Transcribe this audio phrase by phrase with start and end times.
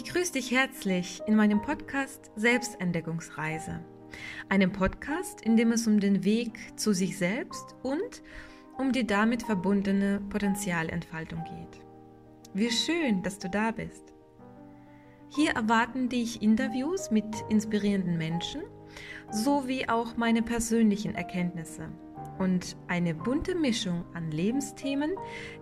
[0.00, 3.80] Ich grüße dich herzlich in meinem Podcast Selbstentdeckungsreise.
[4.48, 8.22] Einem Podcast, in dem es um den Weg zu sich selbst und
[8.76, 11.82] um die damit verbundene Potenzialentfaltung geht.
[12.54, 14.14] Wie schön, dass du da bist.
[15.30, 18.62] Hier erwarten dich Interviews mit inspirierenden Menschen
[19.32, 21.88] sowie auch meine persönlichen Erkenntnisse
[22.38, 25.12] und eine bunte Mischung an Lebensthemen,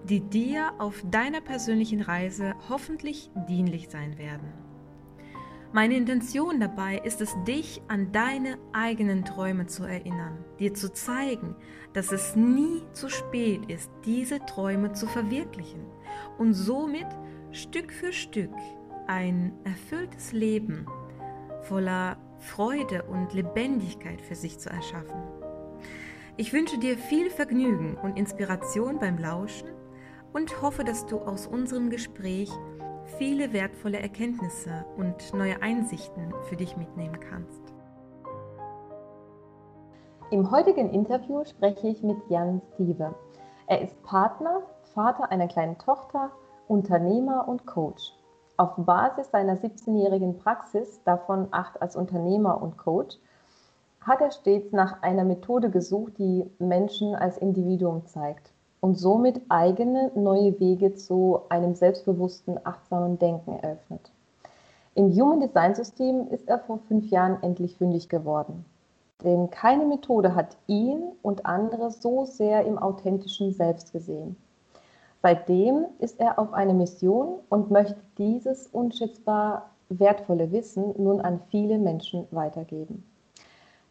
[0.05, 4.53] die dir auf deiner persönlichen Reise hoffentlich dienlich sein werden.
[5.73, 11.55] Meine Intention dabei ist es, dich an deine eigenen Träume zu erinnern, dir zu zeigen,
[11.93, 15.85] dass es nie zu spät ist, diese Träume zu verwirklichen
[16.39, 17.07] und somit
[17.51, 18.55] Stück für Stück
[19.07, 20.87] ein erfülltes Leben
[21.63, 25.36] voller Freude und Lebendigkeit für sich zu erschaffen.
[26.39, 29.71] Ich wünsche dir viel Vergnügen und Inspiration beim Lauschen
[30.35, 32.51] und hoffe, dass du aus unserem Gespräch
[33.17, 37.63] viele wertvolle Erkenntnisse und neue Einsichten für dich mitnehmen kannst.
[40.31, 43.15] Im heutigen Interview spreche ich mit Jan Stieve.
[43.67, 44.61] Er ist Partner,
[44.93, 46.33] Vater einer kleinen Tochter,
[46.69, 48.13] Unternehmer und Coach.
[48.59, 53.17] Auf Basis seiner 17-jährigen Praxis, davon acht als Unternehmer und Coach,
[54.07, 60.13] hat er stets nach einer Methode gesucht, die Menschen als Individuum zeigt und somit eigene
[60.15, 64.13] neue Wege zu einem selbstbewussten, achtsamen Denken eröffnet.
[64.95, 68.65] Im Human Design System ist er vor fünf Jahren endlich fündig geworden.
[69.25, 74.37] Denn keine Methode hat ihn und andere so sehr im authentischen Selbst gesehen.
[75.23, 81.79] Seitdem ist er auf eine Mission und möchte dieses unschätzbar wertvolle Wissen nun an viele
[81.79, 83.03] Menschen weitergeben.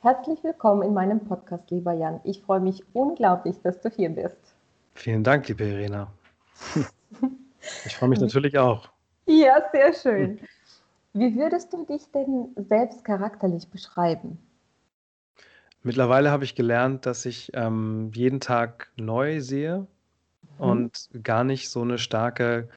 [0.06, 2.20] Herzlich willkommen in meinem Podcast, lieber Jan.
[2.26, 4.38] Ich freue mich unglaublich, dass du hier bist.
[4.94, 6.12] Vielen Dank, liebe Irena.
[7.86, 8.88] Ich freue mich natürlich auch.
[9.26, 10.40] Ja, sehr schön.
[11.14, 14.38] Wie würdest du dich denn selbst charakterlich beschreiben?
[15.82, 19.88] Mittlerweile habe ich gelernt, dass ich ähm, jeden Tag neu sehe
[20.60, 20.64] mhm.
[20.64, 22.70] und gar nicht so eine starke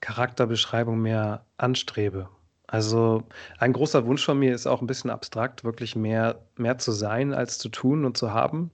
[0.00, 2.28] Charakterbeschreibung mehr anstrebe.
[2.74, 3.22] Also
[3.58, 7.32] ein großer Wunsch von mir ist auch ein bisschen abstrakt, wirklich mehr, mehr zu sein
[7.32, 8.72] als zu tun und zu haben.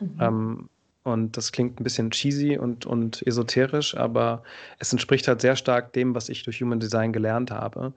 [0.00, 0.16] Mhm.
[0.20, 0.68] Ähm,
[1.02, 4.42] und das klingt ein bisschen cheesy und, und esoterisch, aber
[4.78, 7.94] es entspricht halt sehr stark dem, was ich durch Human Design gelernt habe,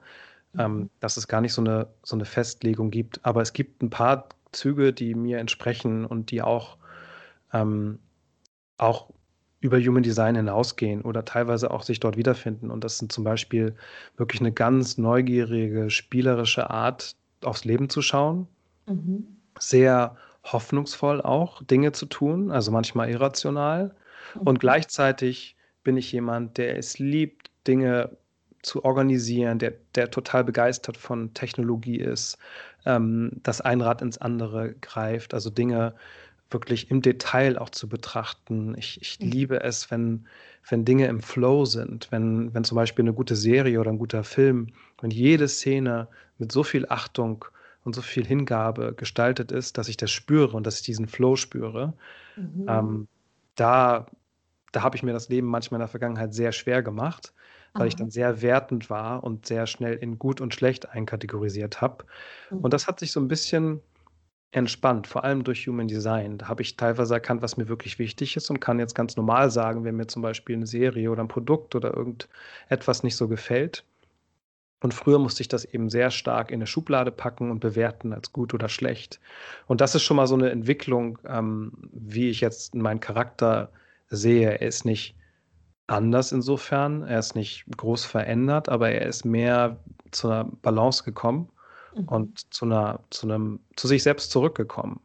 [0.56, 0.80] ähm, mhm.
[0.80, 3.20] ähm, dass es gar nicht so eine, so eine Festlegung gibt.
[3.22, 6.78] Aber es gibt ein paar Züge, die mir entsprechen und die auch,
[7.52, 7.98] ähm,
[8.78, 9.10] auch
[9.62, 12.70] über Human Design hinausgehen oder teilweise auch sich dort wiederfinden.
[12.70, 13.74] Und das sind zum Beispiel
[14.16, 18.48] wirklich eine ganz neugierige, spielerische Art, aufs Leben zu schauen.
[18.86, 19.24] Mhm.
[19.58, 23.94] Sehr hoffnungsvoll auch, Dinge zu tun, also manchmal irrational.
[24.34, 24.40] Mhm.
[24.42, 28.16] Und gleichzeitig bin ich jemand, der es liebt, Dinge
[28.62, 32.36] zu organisieren, der, der total begeistert von Technologie ist,
[32.84, 35.94] ähm, das ein Rad ins andere greift, also Dinge
[36.52, 38.74] wirklich im Detail auch zu betrachten.
[38.78, 39.30] Ich, ich mhm.
[39.30, 40.26] liebe es, wenn,
[40.68, 44.24] wenn Dinge im Flow sind, wenn, wenn zum Beispiel eine gute Serie oder ein guter
[44.24, 44.68] Film,
[45.00, 46.08] wenn jede Szene
[46.38, 47.44] mit so viel Achtung
[47.84, 51.36] und so viel Hingabe gestaltet ist, dass ich das spüre und dass ich diesen Flow
[51.36, 51.94] spüre.
[52.36, 52.66] Mhm.
[52.68, 53.08] Ähm,
[53.54, 54.06] da
[54.72, 57.32] da habe ich mir das Leben manchmal in der Vergangenheit sehr schwer gemacht,
[57.74, 57.88] weil Aha.
[57.88, 62.04] ich dann sehr wertend war und sehr schnell in gut und schlecht einkategorisiert habe.
[62.50, 62.58] Mhm.
[62.58, 63.80] Und das hat sich so ein bisschen
[64.52, 66.38] entspannt, vor allem durch Human Design.
[66.38, 69.50] Da habe ich teilweise erkannt, was mir wirklich wichtig ist und kann jetzt ganz normal
[69.50, 73.84] sagen, wenn mir zum Beispiel eine Serie oder ein Produkt oder irgendetwas nicht so gefällt.
[74.82, 78.32] Und früher musste ich das eben sehr stark in eine Schublade packen und bewerten als
[78.32, 79.20] gut oder schlecht.
[79.68, 83.70] Und das ist schon mal so eine Entwicklung, ähm, wie ich jetzt meinen Charakter
[84.08, 84.50] sehe.
[84.50, 85.14] Er ist nicht
[85.86, 89.78] anders insofern, er ist nicht groß verändert, aber er ist mehr
[90.10, 91.48] zu einer Balance gekommen
[91.94, 92.08] mhm.
[92.08, 95.00] und zu, einer, zu, einem, zu sich selbst zurückgekommen.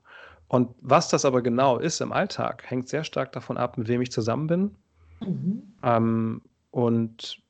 [0.48, 4.02] Und was das aber genau ist im Alltag, hängt sehr stark davon ab, mit wem
[4.02, 4.76] ich zusammen bin
[5.20, 5.64] mhm.
[5.84, 6.42] ähm,
[6.72, 7.42] und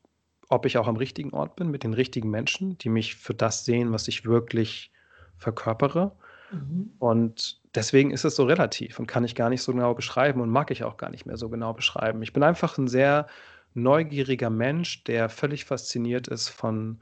[0.49, 3.65] ob ich auch am richtigen Ort bin, mit den richtigen Menschen, die mich für das
[3.65, 4.91] sehen, was ich wirklich
[5.37, 6.13] verkörpere.
[6.51, 6.93] Mhm.
[6.99, 10.49] Und deswegen ist es so relativ und kann ich gar nicht so genau beschreiben und
[10.49, 12.21] mag ich auch gar nicht mehr so genau beschreiben.
[12.23, 13.27] Ich bin einfach ein sehr
[13.73, 16.99] neugieriger Mensch, der völlig fasziniert ist von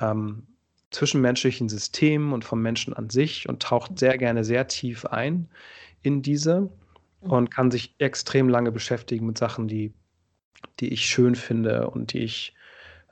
[0.00, 0.46] ähm,
[0.90, 5.48] zwischenmenschlichen Systemen und vom Menschen an sich und taucht sehr gerne sehr tief ein
[6.02, 6.70] in diese mhm.
[7.30, 9.92] und kann sich extrem lange beschäftigen mit Sachen, die,
[10.80, 12.54] die ich schön finde und die ich,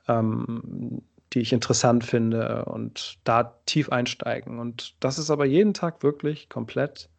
[0.07, 1.01] ähm,
[1.33, 4.59] die ich interessant finde und da tief einsteigen.
[4.59, 7.09] Und das ist aber jeden Tag wirklich komplett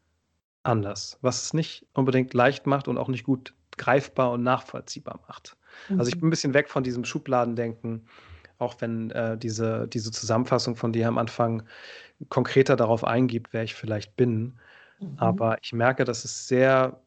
[0.62, 5.56] anders, was es nicht unbedingt leicht macht und auch nicht gut greifbar und nachvollziehbar macht.
[5.88, 6.00] Mhm.
[6.00, 6.20] Also ich mhm.
[6.20, 8.06] bin ein bisschen weg von diesem Schubladendenken
[8.60, 11.62] auch wenn äh, diese, diese Zusammenfassung von dir am Anfang
[12.28, 14.54] konkreter darauf eingibt, wer ich vielleicht bin.
[15.00, 15.14] Mhm.
[15.16, 17.00] Aber ich merke, dass es sehr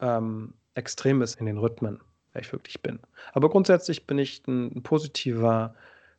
[0.00, 2.00] ähm, extrem ist in den Rhythmen,
[2.32, 3.00] wer ich wirklich bin.
[3.32, 5.74] Aber grundsätzlich bin ich ein, ein positiver,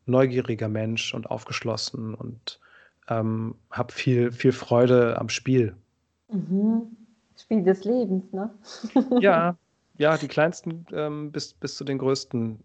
[0.06, 2.60] neugieriger Mensch und aufgeschlossen und
[3.08, 5.76] ähm, habe viel, viel Freude am Spiel.
[6.30, 6.98] Mhm.
[7.38, 8.50] Spiel des Lebens, ne?
[9.20, 9.56] ja,
[9.98, 12.60] ja, die kleinsten ähm, bis, bis zu den größten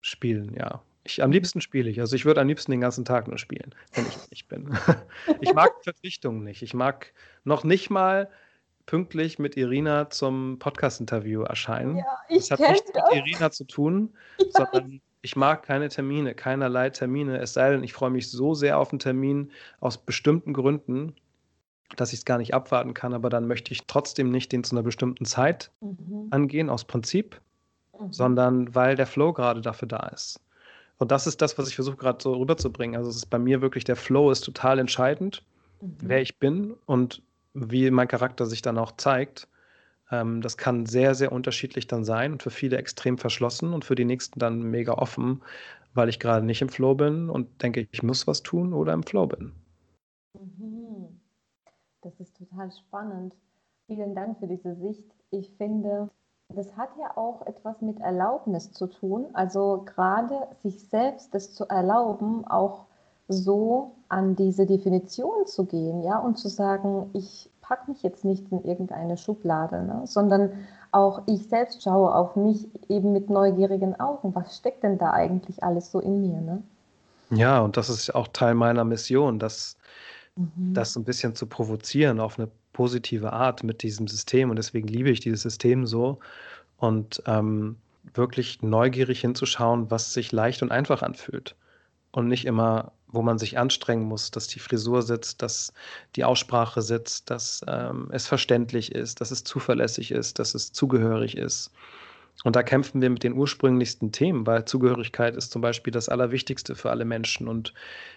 [0.00, 0.82] Spielen, ja.
[1.04, 2.00] Ich, am liebsten spiele ich.
[2.00, 4.70] Also ich würde am liebsten den ganzen Tag nur spielen, wenn ich nicht bin.
[5.40, 6.62] ich mag Verpflichtungen nicht.
[6.62, 7.12] Ich mag
[7.44, 8.28] noch nicht mal
[8.86, 11.96] pünktlich mit Irina zum Podcast-Interview erscheinen.
[11.96, 13.02] Ja, ich das hat nichts das.
[13.10, 14.46] mit Irina zu tun, ja.
[14.50, 17.38] sondern ich mag keine Termine, keinerlei Termine.
[17.38, 21.14] Es sei denn, ich freue mich so sehr auf einen Termin aus bestimmten Gründen,
[21.96, 24.74] dass ich es gar nicht abwarten kann, aber dann möchte ich trotzdem nicht den zu
[24.74, 26.28] einer bestimmten Zeit mhm.
[26.30, 27.40] angehen, aus Prinzip,
[27.98, 28.12] mhm.
[28.12, 30.40] sondern weil der Flow gerade dafür da ist.
[31.02, 32.94] Und das ist das, was ich versuche gerade so rüberzubringen.
[32.94, 35.44] Also es ist bei mir wirklich, der Flow ist total entscheidend,
[35.80, 35.96] mhm.
[36.00, 39.48] wer ich bin und wie mein Charakter sich dann auch zeigt.
[40.12, 43.96] Ähm, das kann sehr, sehr unterschiedlich dann sein und für viele extrem verschlossen und für
[43.96, 45.42] die nächsten dann mega offen,
[45.92, 49.02] weil ich gerade nicht im Flow bin und denke, ich muss was tun oder im
[49.02, 49.50] Flow bin.
[50.34, 51.20] Mhm.
[52.02, 53.34] Das ist total spannend.
[53.88, 55.10] Vielen Dank für diese Sicht.
[55.32, 56.10] Ich finde,
[56.54, 59.26] das hat ja auch etwas mit Erlaubnis zu tun.
[59.32, 62.86] Also gerade sich selbst das zu erlauben, auch
[63.28, 68.50] so an diese Definition zu gehen, ja, und zu sagen, ich packe mich jetzt nicht
[68.52, 70.52] in irgendeine Schublade, ne, sondern
[70.90, 74.34] auch ich selbst schaue auf mich eben mit neugierigen Augen.
[74.34, 76.62] Was steckt denn da eigentlich alles so in mir, ne?
[77.30, 79.78] Ja, und das ist auch Teil meiner Mission, das,
[80.36, 80.74] mhm.
[80.74, 84.50] das so ein bisschen zu provozieren auf eine positive Art mit diesem System.
[84.50, 86.18] Und deswegen liebe ich dieses System so.
[86.76, 87.76] Und ähm,
[88.14, 91.54] wirklich neugierig hinzuschauen, was sich leicht und einfach anfühlt.
[92.10, 95.72] Und nicht immer wo man sich anstrengen muss, dass die Frisur sitzt, dass
[96.16, 101.36] die Aussprache sitzt, dass ähm, es verständlich ist, dass es zuverlässig ist, dass es zugehörig
[101.36, 101.70] ist.
[102.44, 106.74] Und da kämpfen wir mit den ursprünglichsten Themen, weil Zugehörigkeit ist zum Beispiel das Allerwichtigste
[106.74, 107.46] für alle Menschen.
[107.46, 107.74] Und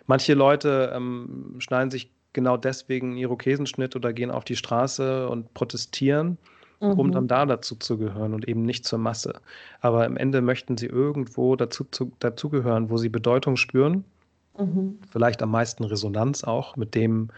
[0.07, 5.51] manche Leute ähm, schneiden sich genau deswegen einen Irokesenschnitt oder gehen auf die Straße und
[5.55, 6.37] protestieren,
[6.79, 6.91] mhm.
[6.91, 9.33] um dann da dazu zu gehören und eben nicht zur Masse.
[9.81, 14.05] Aber am Ende möchten sie irgendwo dazu, zu, dazugehören, wo sie Bedeutung spüren
[14.57, 14.99] Mhm.
[15.09, 17.29] Vielleicht am meisten Resonanz auch mit dem,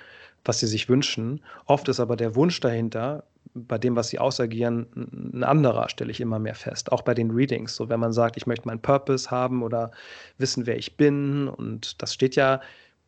[0.46, 1.42] was sie sich wünschen.
[1.66, 3.24] Oft ist aber der Wunsch dahinter,
[3.54, 4.86] bei dem, was sie ausagieren,
[5.34, 6.92] ein anderer, stelle ich immer mehr fest.
[6.92, 7.76] Auch bei den Readings.
[7.76, 9.92] So, wenn man sagt, ich möchte meinen Purpose haben oder
[10.38, 11.48] wissen, wer ich bin.
[11.48, 12.62] Und das steht ja,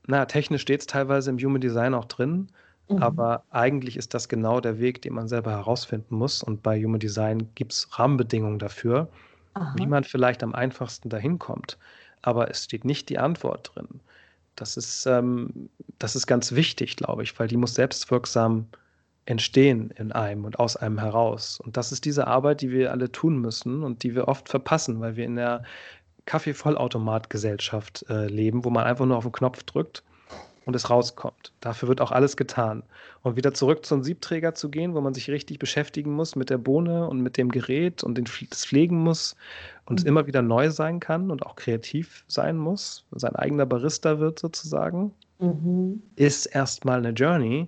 [0.07, 2.47] na, technisch steht es teilweise im Human Design auch drin.
[2.89, 3.03] Mhm.
[3.03, 6.41] Aber eigentlich ist das genau der Weg, den man selber herausfinden muss.
[6.41, 9.07] Und bei Human Design gibt es Rahmenbedingungen dafür,
[9.53, 9.75] Aha.
[9.77, 11.77] wie man vielleicht am einfachsten dahin kommt
[12.21, 13.87] aber es steht nicht die Antwort drin.
[14.55, 15.69] Das ist, ähm,
[15.99, 18.67] das ist ganz wichtig, glaube ich, weil die muss selbstwirksam
[19.25, 21.59] entstehen in einem und aus einem heraus.
[21.59, 24.99] Und das ist diese Arbeit, die wir alle tun müssen und die wir oft verpassen,
[24.99, 25.63] weil wir in der
[26.29, 30.03] Kaffeevollautomat-Gesellschaft äh, leben, wo man einfach nur auf den Knopf drückt
[30.65, 31.51] und es rauskommt.
[31.59, 32.83] Dafür wird auch alles getan.
[33.23, 36.59] Und wieder zurück zum Siebträger zu gehen, wo man sich richtig beschäftigen muss mit der
[36.59, 39.35] Bohne und mit dem Gerät und den, das pflegen muss
[39.85, 40.07] und mhm.
[40.07, 45.11] immer wieder neu sein kann und auch kreativ sein muss, sein eigener Barista wird sozusagen,
[45.39, 46.03] mhm.
[46.15, 47.67] ist erstmal eine Journey,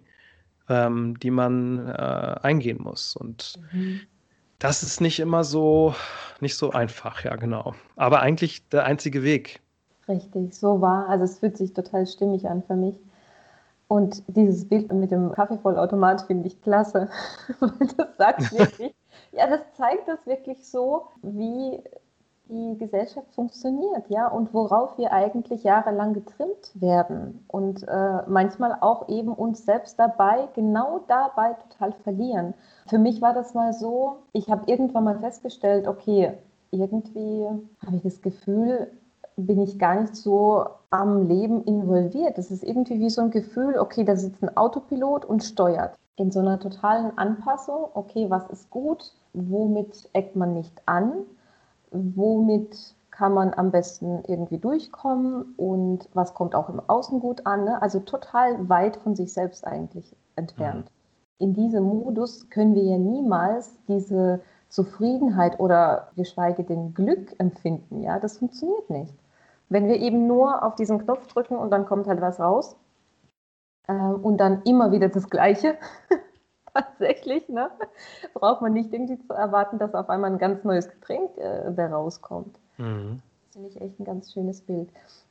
[0.70, 3.16] ähm, die man äh, eingehen muss.
[3.16, 4.02] Und mhm.
[4.62, 5.94] Das ist nicht immer so,
[6.40, 7.76] nicht so einfach, ja, genau.
[7.96, 9.62] Aber eigentlich der einzige Weg,
[10.08, 11.08] Richtig, so war.
[11.10, 12.96] Also es fühlt sich total stimmig an für mich.
[13.88, 17.10] Und dieses Bild mit dem Kaffeevollautomat finde ich klasse.
[17.98, 18.94] das sagt wirklich,
[19.32, 21.80] ja, das zeigt das wirklich so, wie
[22.52, 29.08] die Gesellschaft funktioniert, ja, und worauf wir eigentlich jahrelang getrimmt werden und äh, manchmal auch
[29.08, 32.54] eben uns selbst dabei, genau dabei total verlieren.
[32.88, 36.34] Für mich war das mal so, ich habe irgendwann mal festgestellt, okay,
[36.72, 37.48] irgendwie
[37.86, 38.92] habe ich das Gefühl,
[39.38, 42.38] bin ich gar nicht so am Leben involviert.
[42.38, 45.96] Das ist irgendwie wie so ein Gefühl, okay, da sitzt ein Autopilot und steuert.
[46.18, 51.14] In so einer totalen Anpassung, okay, was ist gut, womit eckt man nicht an,
[51.92, 57.66] womit kann man am besten irgendwie durchkommen und was kommt auch im Außen gut an.
[57.66, 57.82] Ne?
[57.82, 60.86] Also total weit von sich selbst eigentlich entfernt.
[60.86, 61.46] Mhm.
[61.46, 68.02] In diesem Modus können wir ja niemals diese Zufriedenheit oder geschweige denn Glück empfinden.
[68.02, 69.14] Ja, das funktioniert nicht.
[69.68, 72.78] Wenn wir eben nur auf diesen Knopf drücken und dann kommt halt was raus
[73.88, 75.76] äh, und dann immer wieder das Gleiche,
[76.74, 77.70] tatsächlich, ne?
[78.34, 81.88] braucht man nicht irgendwie zu erwarten, dass auf einmal ein ganz neues Getränk äh, da
[81.88, 82.58] rauskommt.
[82.78, 83.22] Mhm.
[83.54, 84.90] finde ich echt ein ganz schönes Bild.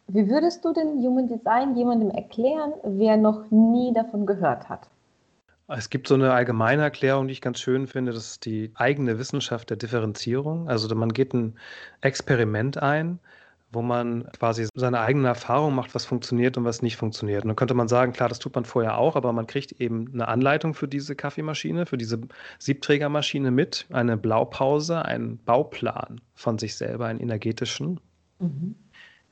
[0.09, 4.89] Wie würdest du denn Human Design jemandem erklären, wer noch nie davon gehört hat?
[5.69, 8.13] Es gibt so eine allgemeine Erklärung, die ich ganz schön finde.
[8.13, 10.69] Das ist die eigene Wissenschaft der Differenzierung.
[10.69, 11.57] Also man geht ein
[12.01, 13.21] Experiment ein,
[13.73, 17.45] wo man quasi seine eigene Erfahrung macht, was funktioniert und was nicht funktioniert.
[17.45, 20.11] Und dann könnte man sagen, klar, das tut man vorher auch, aber man kriegt eben
[20.13, 22.21] eine Anleitung für diese Kaffeemaschine, für diese
[22.59, 28.01] Siebträgermaschine mit, eine Blaupause, einen Bauplan von sich selber, einen energetischen.
[28.39, 28.75] Mhm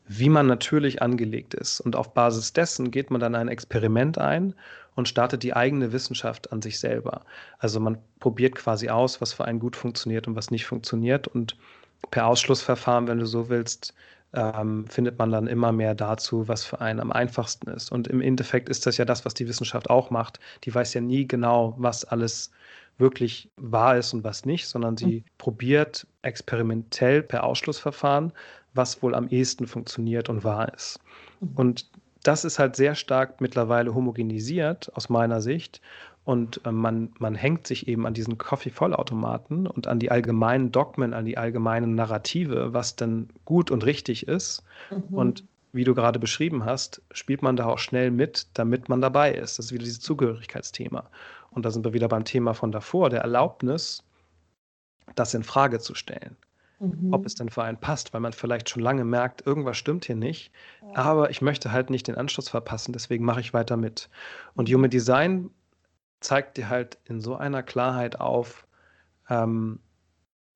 [0.08, 1.80] wie man natürlich angelegt ist.
[1.80, 4.54] Und auf Basis dessen geht man dann ein Experiment ein
[4.94, 7.22] und startet die eigene Wissenschaft an sich selber.
[7.58, 11.28] Also man probiert quasi aus, was für einen gut funktioniert und was nicht funktioniert.
[11.28, 11.56] Und
[12.10, 13.94] per Ausschlussverfahren, wenn du so willst,
[14.32, 17.90] ähm, findet man dann immer mehr dazu, was für einen am einfachsten ist.
[17.90, 20.40] Und im Endeffekt ist das ja das, was die Wissenschaft auch macht.
[20.64, 22.50] Die weiß ja nie genau, was alles
[22.98, 25.24] wirklich wahr ist und was nicht, sondern sie mhm.
[25.38, 28.32] probiert experimentell per Ausschlussverfahren
[28.78, 31.00] was wohl am ehesten funktioniert und wahr ist.
[31.40, 31.50] Mhm.
[31.56, 31.90] Und
[32.22, 35.80] das ist halt sehr stark mittlerweile homogenisiert aus meiner Sicht.
[36.28, 41.14] Und äh, man, man hängt sich eben an diesen Coffee-Vollautomaten und an die allgemeinen Dogmen,
[41.14, 44.62] an die allgemeinen Narrative, was denn gut und richtig ist.
[44.90, 45.14] Mhm.
[45.16, 49.32] Und wie du gerade beschrieben hast, spielt man da auch schnell mit, damit man dabei
[49.32, 49.58] ist.
[49.58, 51.08] Das ist wieder dieses Zugehörigkeitsthema.
[51.50, 54.04] Und da sind wir wieder beim Thema von davor, der Erlaubnis,
[55.14, 56.36] das in Frage zu stellen
[56.78, 57.12] mhm.
[57.12, 60.16] ob es denn für einen passt, weil man vielleicht schon lange merkt, irgendwas stimmt hier
[60.16, 60.52] nicht,
[60.94, 64.08] aber ich möchte halt nicht den Anschluss verpassen, deswegen mache ich weiter mit.
[64.54, 64.68] Und.
[64.68, 65.50] Human Design
[66.20, 68.66] zeigt dir halt in so einer Klarheit auf,
[69.28, 69.80] ähm,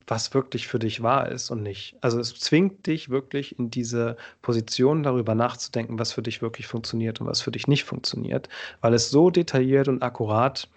[0.07, 1.97] was wirklich für dich wahr ist und nicht.
[2.01, 7.21] Also es zwingt dich wirklich in diese Position darüber nachzudenken, was für dich wirklich funktioniert
[7.21, 8.49] und was für dich nicht funktioniert,
[8.81, 10.69] weil es so detailliert und akkurat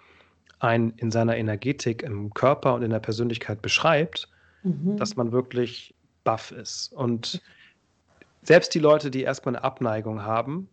[0.60, 4.30] ein in seiner Energetik im Körper und in der Persönlichkeit beschreibt,
[4.64, 4.98] mhm.
[4.98, 6.94] dass man wirklich baff ist.
[6.94, 7.42] Und
[8.44, 10.70] selbst die Leute, die erstmal eine Abneigung haben,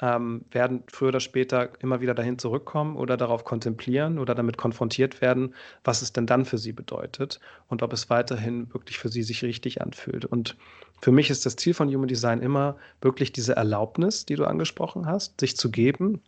[0.00, 5.20] ähm, werden früher oder später immer wieder dahin zurückkommen oder darauf kontemplieren oder damit konfrontiert
[5.20, 5.54] werden,
[5.84, 9.42] was es denn dann für sie bedeutet und ob es weiterhin wirklich für sie sich
[9.42, 10.24] richtig anfühlt.
[10.24, 10.56] Und
[11.00, 15.06] für mich ist das Ziel von Human Design immer wirklich diese Erlaubnis, die du angesprochen
[15.06, 16.20] hast, sich zu geben,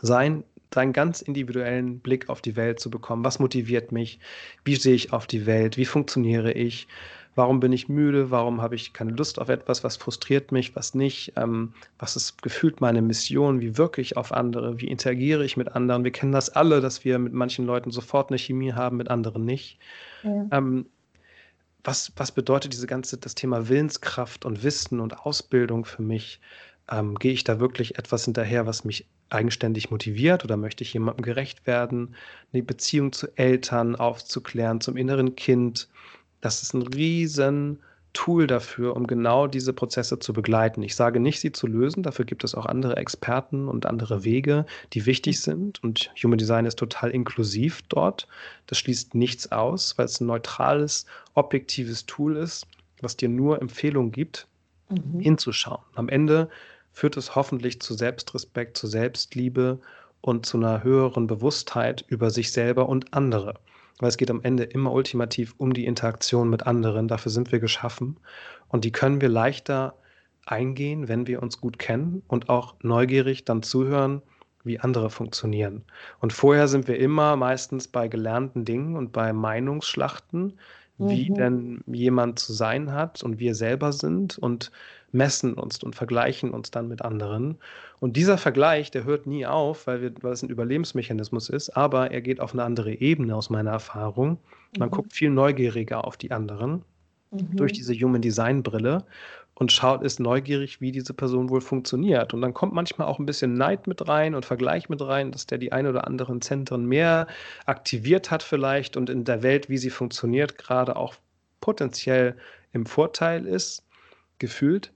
[0.00, 3.24] sein seinen ganz individuellen Blick auf die Welt zu bekommen.
[3.24, 4.18] Was motiviert mich?
[4.64, 5.76] Wie sehe ich auf die Welt?
[5.76, 6.88] Wie funktioniere ich?
[7.34, 8.30] Warum bin ich müde?
[8.30, 9.82] Warum habe ich keine Lust auf etwas?
[9.82, 10.76] Was frustriert mich?
[10.76, 11.32] Was nicht?
[11.36, 13.60] Ähm, was ist gefühlt meine Mission?
[13.60, 14.80] Wie wirke ich auf andere?
[14.80, 16.04] Wie interagiere ich mit anderen?
[16.04, 19.44] Wir kennen das alle, dass wir mit manchen Leuten sofort eine Chemie haben, mit anderen
[19.44, 19.78] nicht.
[20.22, 20.46] Ja.
[20.52, 20.86] Ähm,
[21.82, 26.40] was, was bedeutet diese ganze, das Thema Willenskraft und Wissen und Ausbildung für mich?
[26.90, 31.24] Ähm, gehe ich da wirklich etwas hinterher, was mich eigenständig motiviert oder möchte ich jemandem
[31.24, 32.14] gerecht werden?
[32.52, 35.88] Eine Beziehung zu Eltern aufzuklären, zum inneren Kind.
[36.44, 37.78] Das ist ein riesen
[38.12, 40.82] Tool dafür, um genau diese Prozesse zu begleiten.
[40.82, 44.66] Ich sage nicht, sie zu lösen, dafür gibt es auch andere Experten und andere Wege,
[44.92, 45.82] die wichtig sind.
[45.82, 48.28] Und Human Design ist total inklusiv dort.
[48.66, 52.66] Das schließt nichts aus, weil es ein neutrales, objektives Tool ist,
[53.00, 54.46] was dir nur Empfehlungen gibt,
[54.90, 55.20] mhm.
[55.20, 55.80] hinzuschauen.
[55.94, 56.50] Am Ende
[56.92, 59.78] führt es hoffentlich zu Selbstrespekt, zu Selbstliebe
[60.20, 63.54] und zu einer höheren Bewusstheit über sich selber und andere.
[64.04, 67.08] Weil es geht am Ende immer ultimativ um die Interaktion mit anderen.
[67.08, 68.18] Dafür sind wir geschaffen.
[68.68, 69.94] Und die können wir leichter
[70.44, 74.20] eingehen, wenn wir uns gut kennen und auch neugierig dann zuhören,
[74.62, 75.84] wie andere funktionieren.
[76.20, 80.58] Und vorher sind wir immer meistens bei gelernten Dingen und bei Meinungsschlachten,
[80.98, 81.34] wie mhm.
[81.34, 84.70] denn jemand zu sein hat und wir selber sind und
[85.14, 87.56] messen uns und vergleichen uns dann mit anderen.
[88.00, 92.10] Und dieser Vergleich, der hört nie auf, weil, wir, weil es ein Überlebensmechanismus ist, aber
[92.10, 94.38] er geht auf eine andere Ebene aus meiner Erfahrung.
[94.78, 94.92] Man mhm.
[94.92, 96.82] guckt viel neugieriger auf die anderen
[97.30, 97.56] mhm.
[97.56, 99.04] durch diese Human Design Brille
[99.54, 102.34] und schaut, ist neugierig, wie diese Person wohl funktioniert.
[102.34, 105.46] Und dann kommt manchmal auch ein bisschen Neid mit rein und Vergleich mit rein, dass
[105.46, 107.28] der die ein oder anderen Zentren mehr
[107.66, 111.14] aktiviert hat vielleicht und in der Welt, wie sie funktioniert, gerade auch
[111.60, 112.36] potenziell
[112.72, 113.84] im Vorteil ist,
[114.38, 114.92] gefühlt.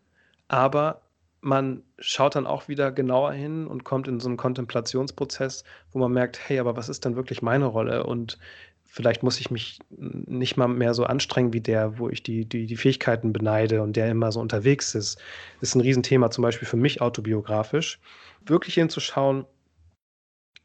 [0.49, 1.03] Aber
[1.41, 6.13] man schaut dann auch wieder genauer hin und kommt in so einen Kontemplationsprozess, wo man
[6.13, 8.05] merkt, hey, aber was ist denn wirklich meine Rolle?
[8.05, 8.39] Und
[8.85, 12.67] vielleicht muss ich mich nicht mal mehr so anstrengen wie der, wo ich die, die,
[12.67, 15.19] die Fähigkeiten beneide und der immer so unterwegs ist.
[15.61, 18.01] Das ist ein Riesenthema, zum Beispiel für mich autobiografisch.
[18.45, 19.45] Wirklich hinzuschauen,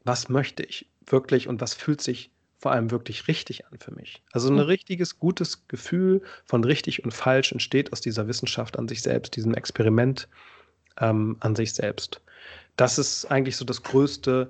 [0.05, 2.31] was möchte ich wirklich und was fühlt sich
[2.63, 4.23] vor allem wirklich richtig an für mich.
[4.31, 9.01] Also ein richtiges, gutes Gefühl von richtig und falsch entsteht aus dieser Wissenschaft an sich
[9.01, 10.29] selbst, diesem Experiment
[10.97, 12.21] ähm, an sich selbst.
[12.77, 14.49] Das ist eigentlich so das größte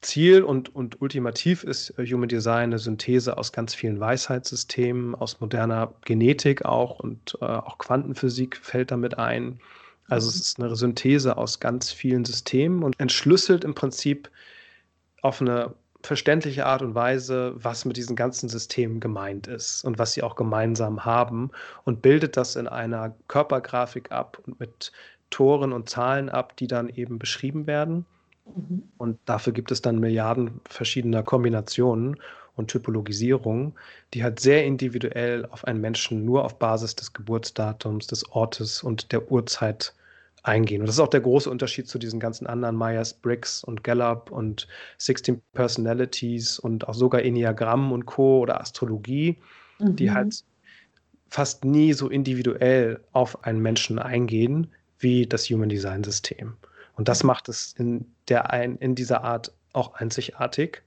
[0.00, 5.38] Ziel und, und ultimativ ist äh, Human Design eine Synthese aus ganz vielen Weisheitssystemen, aus
[5.38, 9.60] moderner Genetik auch und äh, auch Quantenphysik fällt damit ein.
[10.08, 14.30] Also es ist eine Synthese aus ganz vielen Systemen und entschlüsselt im Prinzip
[15.20, 15.74] auf eine
[16.06, 20.36] verständliche Art und Weise, was mit diesen ganzen Systemen gemeint ist und was sie auch
[20.36, 21.50] gemeinsam haben
[21.84, 24.92] und bildet das in einer Körpergrafik ab und mit
[25.30, 28.06] Toren und Zahlen ab, die dann eben beschrieben werden.
[28.46, 28.84] Mhm.
[28.96, 32.16] Und dafür gibt es dann Milliarden verschiedener Kombinationen
[32.54, 33.74] und Typologisierungen,
[34.14, 39.12] die halt sehr individuell auf einen Menschen nur auf Basis des Geburtsdatums, des Ortes und
[39.12, 39.94] der Uhrzeit
[40.46, 40.80] eingehen.
[40.80, 44.68] Und das ist auch der große Unterschied zu diesen ganzen anderen Myers-Briggs und Gallup und
[44.98, 48.40] 16 Personalities und auch sogar Enneagramm und Co.
[48.40, 49.38] oder Astrologie,
[49.78, 49.96] mhm.
[49.96, 50.44] die halt
[51.28, 56.54] fast nie so individuell auf einen Menschen eingehen wie das Human Design System.
[56.94, 60.82] Und das macht es in, der ein, in dieser Art auch einzigartig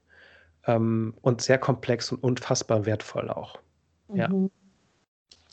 [0.66, 3.60] ähm, und sehr komplex und unfassbar wertvoll auch.
[4.08, 4.16] Mhm.
[4.16, 4.30] Ja.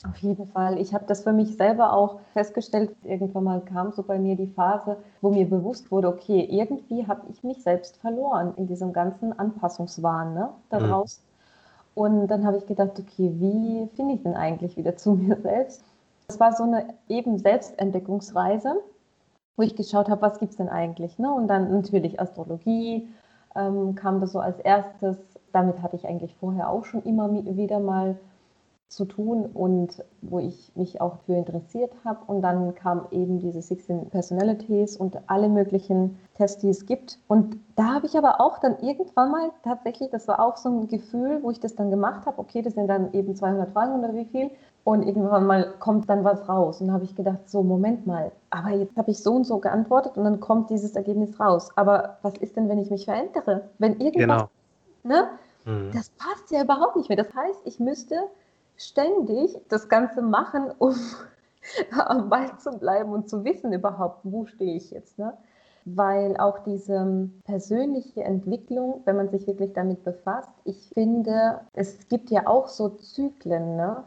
[0.06, 0.78] Auf jeden Fall.
[0.78, 2.94] Ich habe das für mich selber auch festgestellt.
[3.02, 7.22] Irgendwann mal kam so bei mir die Phase, wo mir bewusst wurde, okay, irgendwie habe
[7.30, 11.20] ich mich selbst verloren in diesem ganzen Anpassungswahn ne, daraus.
[11.20, 12.02] Mhm.
[12.02, 15.82] Und dann habe ich gedacht, okay, wie finde ich denn eigentlich wieder zu mir selbst?
[16.28, 18.76] Das war so eine eben Selbstentdeckungsreise,
[19.56, 21.18] wo ich geschaut habe, was gibt es denn eigentlich?
[21.18, 21.32] Ne?
[21.32, 23.08] Und dann natürlich Astrologie
[23.56, 25.16] ähm, kam das so als erstes.
[25.52, 28.16] Damit hatte ich eigentlich vorher auch schon immer wieder mal
[28.88, 32.20] zu tun und wo ich mich auch für interessiert habe.
[32.26, 37.18] Und dann kam eben diese 16 Personalities und alle möglichen Tests, die es gibt.
[37.28, 40.88] Und da habe ich aber auch dann irgendwann mal tatsächlich, das war auch so ein
[40.88, 44.14] Gefühl, wo ich das dann gemacht habe, okay, das sind dann eben 200 Fragen oder
[44.14, 44.50] wie viel.
[44.84, 46.80] Und irgendwann mal kommt dann was raus.
[46.80, 49.58] Und dann habe ich gedacht, so, Moment mal, aber jetzt habe ich so und so
[49.58, 51.68] geantwortet und dann kommt dieses Ergebnis raus.
[51.76, 53.68] Aber was ist denn, wenn ich mich verändere?
[53.78, 54.48] Wenn irgendwas,
[55.02, 55.16] genau.
[55.18, 55.28] ne?
[55.66, 55.90] Mhm.
[55.92, 57.18] Das passt ja überhaupt nicht mehr.
[57.18, 58.14] Das heißt, ich müsste
[58.78, 60.94] ständig das Ganze machen, um
[61.92, 65.18] am Ball zu bleiben und zu wissen überhaupt, wo stehe ich jetzt.
[65.18, 65.36] Ne?
[65.84, 72.30] Weil auch diese persönliche Entwicklung, wenn man sich wirklich damit befasst, ich finde, es gibt
[72.30, 74.04] ja auch so Zyklen, ne?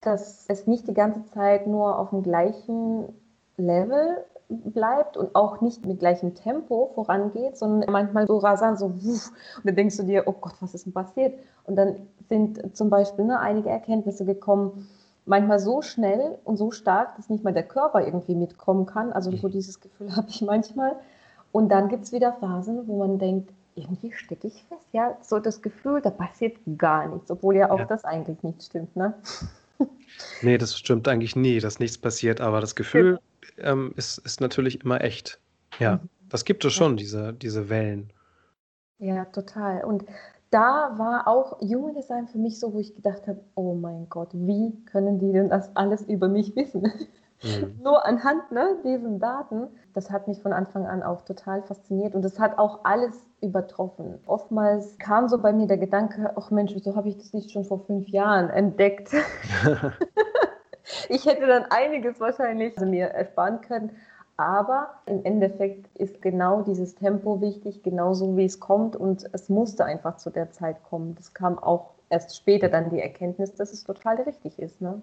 [0.00, 3.14] dass es nicht die ganze Zeit nur auf dem gleichen
[3.56, 9.32] Level bleibt und auch nicht mit gleichem Tempo vorangeht, sondern manchmal so rasant, so wuff,
[9.56, 11.38] und dann denkst du dir, oh Gott, was ist denn passiert?
[11.64, 11.96] Und dann
[12.28, 14.88] sind zum Beispiel ne, einige Erkenntnisse gekommen,
[15.24, 19.12] manchmal so schnell und so stark, dass nicht mal der Körper irgendwie mitkommen kann.
[19.12, 20.96] Also so dieses Gefühl habe ich manchmal.
[21.52, 24.86] Und dann gibt es wieder Phasen, wo man denkt, irgendwie stecke ich fest.
[24.92, 27.84] Ja, so das Gefühl, da passiert gar nichts, obwohl ja auch ja.
[27.84, 28.94] das eigentlich nicht stimmt.
[28.96, 29.14] Ne?
[30.42, 33.18] Nee, das stimmt eigentlich nie, dass nichts passiert, aber das Gefühl
[33.58, 35.40] ähm, ist, ist natürlich immer echt.
[35.78, 36.08] Ja, mhm.
[36.28, 38.12] das gibt es schon, diese, diese Wellen.
[38.98, 39.84] Ja, total.
[39.84, 40.04] Und
[40.50, 44.28] da war auch Human Design für mich so, wo ich gedacht habe, oh mein Gott,
[44.32, 46.82] wie können die denn das alles über mich wissen?
[47.42, 47.78] Mhm.
[47.82, 49.68] Nur anhand ne, diesen Daten.
[49.94, 54.18] Das hat mich von Anfang an auch total fasziniert und das hat auch alles übertroffen.
[54.26, 57.64] Oftmals kam so bei mir der Gedanke, ach Mensch, wieso habe ich das nicht schon
[57.64, 59.10] vor fünf Jahren entdeckt?
[61.08, 63.90] ich hätte dann einiges wahrscheinlich mir ersparen können.
[64.36, 68.96] Aber im Endeffekt ist genau dieses Tempo wichtig, genauso wie es kommt.
[68.96, 71.14] Und es musste einfach zu der Zeit kommen.
[71.14, 74.80] Das kam auch erst später dann die Erkenntnis, dass es total richtig ist.
[74.80, 75.00] Ne?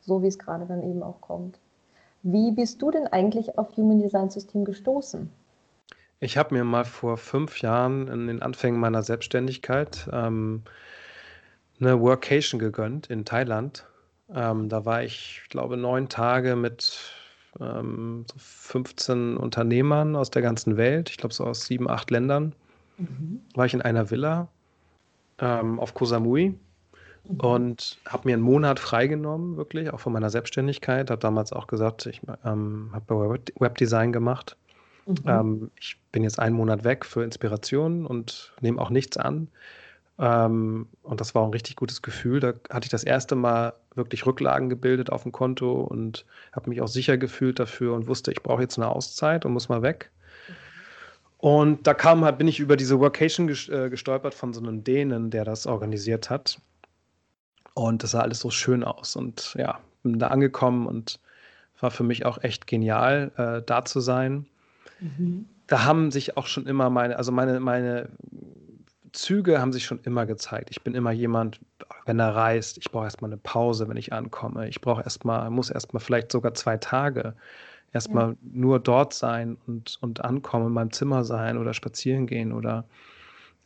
[0.00, 1.58] So wie es gerade dann eben auch kommt.
[2.22, 5.30] Wie bist du denn eigentlich auf Human Design System gestoßen?
[6.20, 10.62] Ich habe mir mal vor fünf Jahren in den Anfängen meiner Selbstständigkeit ähm,
[11.80, 13.86] eine Workation gegönnt in Thailand.
[14.34, 16.98] Ähm, da war ich, glaube neun Tage mit
[17.60, 22.54] ähm, so 15 Unternehmern aus der ganzen Welt, ich glaube so aus sieben, acht Ländern.
[22.98, 23.40] Mhm.
[23.54, 24.48] War ich in einer Villa
[25.38, 26.54] ähm, auf Koh Samui
[27.24, 27.40] mhm.
[27.40, 31.10] und habe mir einen Monat freigenommen, wirklich, auch von meiner Selbstständigkeit.
[31.10, 34.56] Habe damals auch gesagt, ich ähm, habe bei Webdesign gemacht.
[35.06, 35.16] Mhm.
[35.26, 39.48] Ähm, ich bin jetzt einen Monat weg für Inspiration und nehme auch nichts an.
[40.18, 42.40] Ähm, und das war ein richtig gutes Gefühl.
[42.40, 46.80] Da hatte ich das erste Mal wirklich Rücklagen gebildet auf dem Konto und habe mich
[46.80, 50.10] auch sicher gefühlt dafür und wusste, ich brauche jetzt eine Auszeit und muss mal weg.
[51.38, 55.30] Und da kam halt, bin ich über diese Workation äh, gestolpert von so einem Dänen,
[55.30, 56.60] der das organisiert hat.
[57.74, 59.14] Und das sah alles so schön aus.
[59.14, 61.20] Und ja, bin da angekommen und
[61.80, 64.46] war für mich auch echt genial, äh, da zu sein.
[64.98, 65.46] Mhm.
[65.68, 68.08] Da haben sich auch schon immer meine, also meine, meine
[69.18, 70.68] Züge haben sich schon immer gezeigt.
[70.70, 71.60] Ich bin immer jemand,
[72.06, 74.68] wenn er reist, ich brauche erstmal eine Pause, wenn ich ankomme.
[74.68, 77.34] Ich brauche erstmal, muss erstmal vielleicht sogar zwei Tage
[77.92, 78.36] Erstmal ja.
[78.42, 82.84] nur dort sein und, und ankommen, in meinem Zimmer sein oder spazieren gehen oder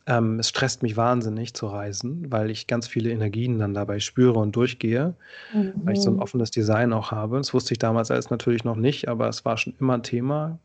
[0.05, 4.39] ähm, es stresst mich wahnsinnig zu reisen, weil ich ganz viele Energien dann dabei spüre
[4.39, 5.13] und durchgehe,
[5.53, 5.73] mhm.
[5.83, 6.21] weil ich so ein mhm.
[6.21, 7.37] offenes Design auch habe.
[7.37, 10.57] Das wusste ich damals alles natürlich noch nicht, aber es war schon immer ein Thema.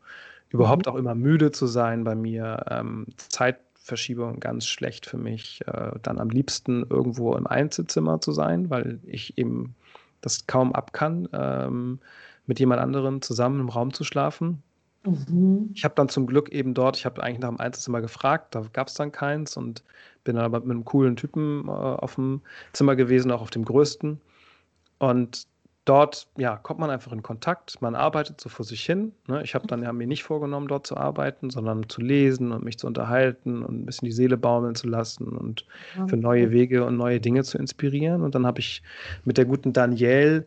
[0.50, 0.92] Überhaupt mhm.
[0.92, 3.06] auch immer müde zu sein bei mir, ähm,
[3.88, 5.60] Zeitverschiebung ganz schlecht für mich.
[5.66, 9.74] Äh, dann am liebsten irgendwo im Einzelzimmer zu sein, weil ich eben
[10.20, 11.98] das kaum ab kann, ähm,
[12.46, 14.62] mit jemand anderem zusammen im Raum zu schlafen.
[15.04, 15.70] Mhm.
[15.74, 18.64] Ich habe dann zum Glück eben dort, ich habe eigentlich nach dem Einzelzimmer gefragt, da
[18.72, 19.82] gab es dann keins und
[20.24, 23.64] bin dann aber mit einem coolen Typen äh, auf dem Zimmer gewesen, auch auf dem
[23.64, 24.20] größten.
[24.98, 25.46] Und
[25.88, 29.12] dort ja, kommt man einfach in Kontakt, man arbeitet so vor sich hin.
[29.26, 29.42] Ne?
[29.42, 32.78] Ich habe dann ja mir nicht vorgenommen, dort zu arbeiten, sondern zu lesen und mich
[32.78, 35.64] zu unterhalten und ein bisschen die Seele baumeln zu lassen und
[36.06, 38.22] für neue Wege und neue Dinge zu inspirieren.
[38.22, 38.82] Und dann habe ich
[39.24, 40.44] mit der guten Danielle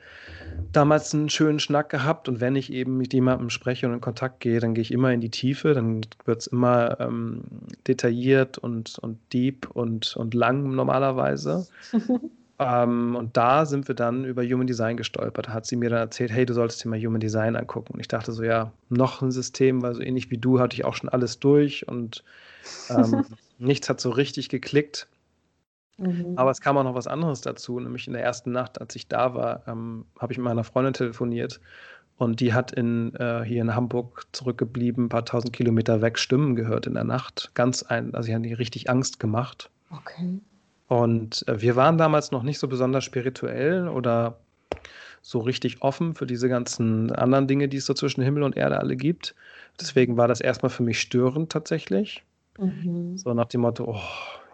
[0.74, 2.30] damals einen schönen Schnack gehabt.
[2.30, 5.12] Und wenn ich eben mit jemandem spreche und in Kontakt gehe, dann gehe ich immer
[5.12, 7.42] in die Tiefe, dann wird es immer ähm,
[7.88, 11.68] detailliert und, und deep und, und lang normalerweise.
[12.62, 15.48] Ähm, und da sind wir dann über Human Design gestolpert.
[15.48, 17.94] Da hat sie mir dann erzählt, hey, du solltest dir mal Human Design angucken.
[17.96, 20.86] Und ich dachte so, ja, noch ein System, weil so ähnlich wie du hatte ich
[20.86, 22.24] auch schon alles durch und
[22.92, 23.26] ähm,
[23.58, 25.08] nichts hat so richtig geklickt.
[25.98, 26.34] Mhm.
[26.36, 29.08] Aber es kam auch noch was anderes dazu, nämlich in der ersten Nacht, als ich
[29.08, 31.60] da war, ähm, habe ich mit meiner Freundin telefoniert
[32.18, 36.56] und die hat in, äh, hier in Hamburg zurückgeblieben, ein paar tausend Kilometer weg, Stimmen
[36.56, 37.50] gehört in der Nacht.
[37.56, 39.72] Ganz ein, also sie haben die richtig Angst gemacht.
[39.90, 40.40] Okay.
[40.92, 44.36] Und äh, wir waren damals noch nicht so besonders spirituell oder
[45.22, 48.78] so richtig offen für diese ganzen anderen Dinge, die es so zwischen Himmel und Erde
[48.78, 49.34] alle gibt.
[49.80, 52.26] Deswegen war das erstmal für mich störend tatsächlich.
[52.60, 53.18] Mhm.
[53.18, 54.02] So nach dem Motto, oh,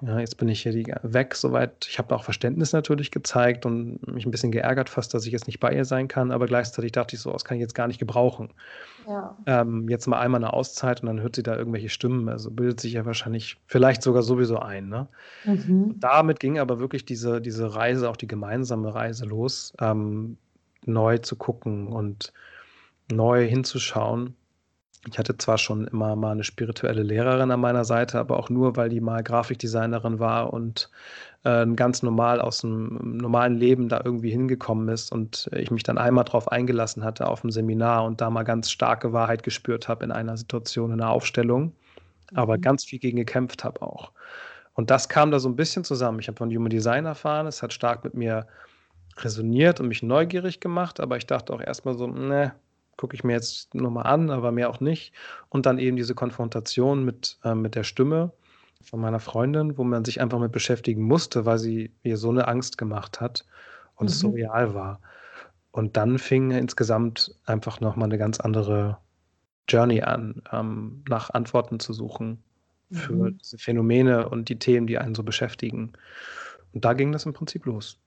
[0.01, 1.87] ja, jetzt bin ich hier weg, soweit.
[1.89, 5.47] Ich habe auch Verständnis natürlich gezeigt und mich ein bisschen geärgert fast, dass ich jetzt
[5.47, 7.87] nicht bei ihr sein kann, aber gleichzeitig dachte ich so, das kann ich jetzt gar
[7.87, 8.49] nicht gebrauchen.
[9.07, 9.35] Ja.
[9.47, 12.79] Ähm, jetzt mal einmal eine Auszeit und dann hört sie da irgendwelche Stimmen, also bildet
[12.79, 14.87] sich ja wahrscheinlich vielleicht sogar sowieso ein.
[14.87, 15.07] Ne?
[15.45, 15.95] Mhm.
[15.99, 20.37] Damit ging aber wirklich diese, diese Reise, auch die gemeinsame Reise los, ähm,
[20.85, 22.33] neu zu gucken und
[23.11, 24.35] neu hinzuschauen
[25.05, 28.75] ich hatte zwar schon immer mal eine spirituelle Lehrerin an meiner Seite, aber auch nur,
[28.75, 30.89] weil die mal Grafikdesignerin war und
[31.43, 35.97] äh, ganz normal aus dem normalen Leben da irgendwie hingekommen ist und ich mich dann
[35.97, 40.03] einmal darauf eingelassen hatte auf dem Seminar und da mal ganz starke Wahrheit gespürt habe
[40.03, 41.63] in einer Situation, in einer Aufstellung,
[42.31, 42.37] mhm.
[42.37, 44.11] aber ganz viel gegen gekämpft habe auch.
[44.73, 46.19] Und das kam da so ein bisschen zusammen.
[46.19, 48.45] Ich habe von Human Design erfahren, es hat stark mit mir
[49.17, 52.53] resoniert und mich neugierig gemacht, aber ich dachte auch erstmal so, ne,
[52.97, 55.13] gucke ich mir jetzt nochmal an, aber mehr auch nicht.
[55.49, 58.33] Und dann eben diese Konfrontation mit, äh, mit der Stimme
[58.83, 62.47] von meiner Freundin, wo man sich einfach mit beschäftigen musste, weil sie mir so eine
[62.47, 63.45] Angst gemacht hat
[63.95, 64.11] und mhm.
[64.11, 64.35] es so mhm.
[64.35, 64.99] real war.
[65.71, 68.97] Und dann fing insgesamt einfach nochmal eine ganz andere
[69.69, 72.43] Journey an, ähm, nach Antworten zu suchen
[72.91, 73.37] für mhm.
[73.37, 75.93] diese Phänomene und die Themen, die einen so beschäftigen.
[76.73, 77.99] Und da ging das im Prinzip los.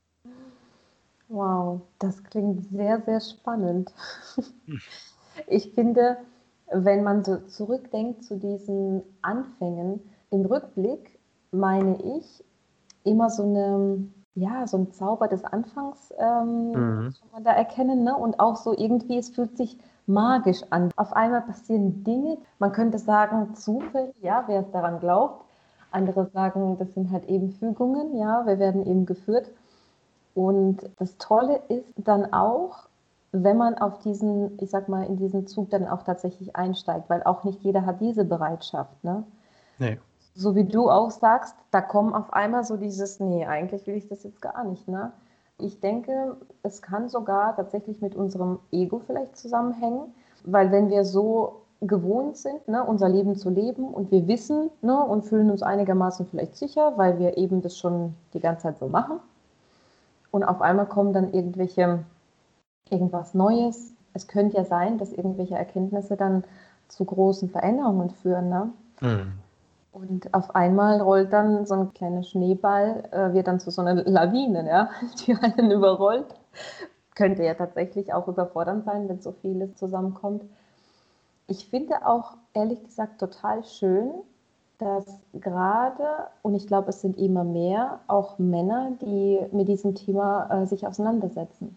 [1.30, 3.92] Wow, das klingt sehr, sehr spannend.
[5.46, 6.18] Ich finde,
[6.70, 11.18] wenn man so zurückdenkt zu diesen Anfängen, im Rückblick
[11.52, 12.44] meine ich
[13.04, 17.14] immer so eine, ja, so ein Zauber des Anfangs ähm, mhm.
[17.18, 18.14] kann man da erkennen, ne?
[18.16, 20.90] Und auch so irgendwie, es fühlt sich magisch an.
[20.96, 25.44] Auf einmal passieren Dinge, man könnte sagen Zufall, ja, wer es daran glaubt.
[25.92, 29.50] Andere sagen, das sind halt eben Fügungen, ja, wir werden eben geführt.
[30.34, 32.88] Und das Tolle ist dann auch,
[33.32, 37.22] wenn man auf diesen, ich sag mal, in diesen Zug dann auch tatsächlich einsteigt, weil
[37.22, 39.04] auch nicht jeder hat diese Bereitschaft.
[39.04, 39.24] Ne?
[39.78, 39.98] Nee.
[40.34, 44.08] So wie du auch sagst, da kommen auf einmal so dieses, nee, eigentlich will ich
[44.08, 44.88] das jetzt gar nicht.
[44.88, 45.12] Ne?
[45.58, 50.14] Ich denke, es kann sogar tatsächlich mit unserem Ego vielleicht zusammenhängen,
[50.44, 55.02] weil wenn wir so gewohnt sind, ne, unser Leben zu leben und wir wissen ne,
[55.02, 58.88] und fühlen uns einigermaßen vielleicht sicher, weil wir eben das schon die ganze Zeit so
[58.88, 59.20] machen,
[60.30, 62.04] und auf einmal kommen dann irgendwelche,
[62.88, 63.94] irgendwas Neues.
[64.14, 66.44] Es könnte ja sein, dass irgendwelche Erkenntnisse dann
[66.88, 68.48] zu großen Veränderungen führen.
[68.48, 68.70] Ne?
[69.00, 69.32] Mhm.
[69.92, 73.94] Und auf einmal rollt dann so ein kleiner Schneeball, äh, wird dann zu so einer
[74.04, 74.90] Lawine, ja,
[75.26, 76.34] die einen überrollt.
[77.14, 80.44] Könnte ja tatsächlich auch überfordernd sein, wenn so vieles zusammenkommt.
[81.48, 84.12] Ich finde auch ehrlich gesagt total schön,
[84.80, 90.62] dass gerade, und ich glaube, es sind immer mehr, auch Männer, die mit diesem Thema
[90.62, 91.76] äh, sich auseinandersetzen.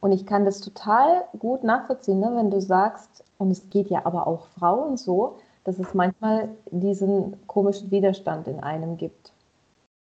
[0.00, 4.06] Und ich kann das total gut nachvollziehen, ne, wenn du sagst, und es geht ja
[4.06, 9.32] aber auch Frauen so, dass es manchmal diesen komischen Widerstand in einem gibt.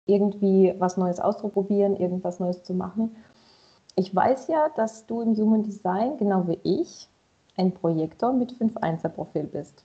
[0.06, 3.16] Irgendwie was Neues auszuprobieren, irgendwas Neues zu machen.
[3.96, 7.08] Ich weiß ja, dass du im Human Design, genau wie ich,
[7.56, 9.82] ein Projektor mit 5-1er-Profil bist.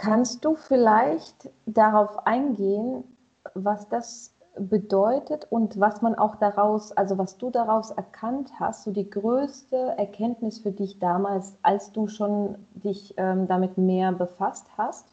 [0.00, 3.04] Kannst du vielleicht darauf eingehen,
[3.52, 8.92] was das bedeutet und was man auch daraus, also was du daraus erkannt hast, so
[8.92, 15.04] die größte Erkenntnis für dich damals, als du schon dich ähm, damit mehr befasst hast?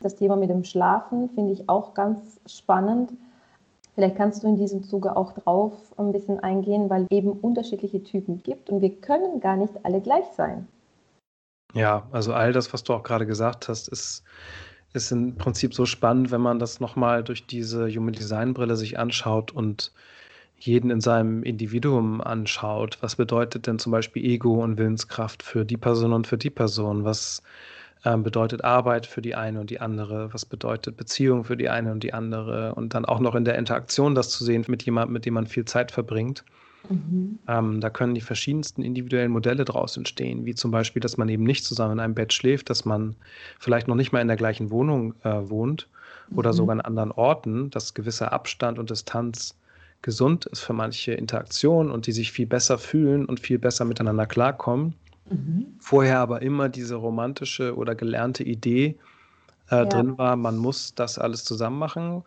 [0.00, 3.12] Das Thema mit dem Schlafen finde ich auch ganz spannend.
[3.96, 8.40] Vielleicht kannst du in diesem Zuge auch drauf ein bisschen eingehen, weil eben unterschiedliche Typen
[8.44, 10.68] gibt und wir können gar nicht alle gleich sein.
[11.74, 14.24] Ja, also all das, was du auch gerade gesagt hast, ist,
[14.92, 18.98] ist im Prinzip so spannend, wenn man das nochmal durch diese Human Design Brille sich
[18.98, 19.92] anschaut und
[20.58, 22.98] jeden in seinem Individuum anschaut.
[23.00, 27.04] Was bedeutet denn zum Beispiel Ego und Willenskraft für die Person und für die Person?
[27.04, 27.42] Was
[28.04, 31.92] ähm, bedeutet Arbeit für die eine und die andere, was bedeutet Beziehung für die eine
[31.92, 35.14] und die andere und dann auch noch in der Interaktion das zu sehen mit jemandem,
[35.14, 36.44] mit dem man viel Zeit verbringt.
[36.88, 37.38] Mhm.
[37.46, 41.44] Ähm, da können die verschiedensten individuellen Modelle draus entstehen, wie zum Beispiel, dass man eben
[41.44, 43.14] nicht zusammen in einem Bett schläft, dass man
[43.58, 45.88] vielleicht noch nicht mal in der gleichen Wohnung äh, wohnt
[46.34, 46.56] oder mhm.
[46.56, 49.54] sogar an anderen Orten, dass gewisser Abstand und Distanz
[50.02, 54.26] gesund ist für manche Interaktionen und die sich viel besser fühlen und viel besser miteinander
[54.26, 54.94] klarkommen.
[55.30, 55.66] Mhm.
[55.78, 58.96] Vorher aber immer diese romantische oder gelernte Idee
[59.70, 59.84] äh, ja.
[59.84, 62.24] drin war, man muss das alles zusammen machen.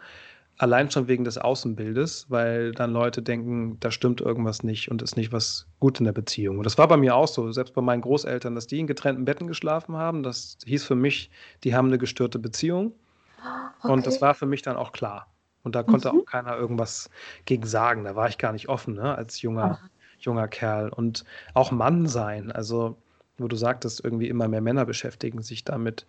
[0.57, 5.17] Allein schon wegen des Außenbildes, weil dann Leute denken, da stimmt irgendwas nicht und ist
[5.17, 6.57] nicht was gut in der Beziehung.
[6.57, 9.25] Und das war bei mir auch so, selbst bei meinen Großeltern, dass die in getrennten
[9.25, 10.23] Betten geschlafen haben.
[10.23, 11.29] Das hieß für mich,
[11.63, 12.93] die haben eine gestörte Beziehung.
[13.79, 13.91] Okay.
[13.91, 15.27] Und das war für mich dann auch klar.
[15.63, 16.21] Und da konnte mhm.
[16.21, 17.09] auch keiner irgendwas
[17.43, 18.05] gegen sagen.
[18.05, 19.79] Da war ich gar nicht offen, ne, als junger
[20.25, 22.51] junger Kerl und auch Mann sein.
[22.51, 22.97] Also,
[23.37, 26.05] wo du sagtest, irgendwie immer mehr Männer beschäftigen sich damit.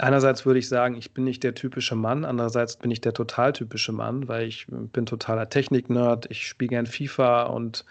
[0.00, 3.52] Einerseits würde ich sagen, ich bin nicht der typische Mann, andererseits bin ich der total
[3.52, 7.84] typische Mann, weil ich bin totaler Technik-Nerd, ich spiele gern FIFA und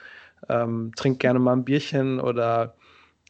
[0.47, 2.75] ähm, trinke gerne mal ein Bierchen oder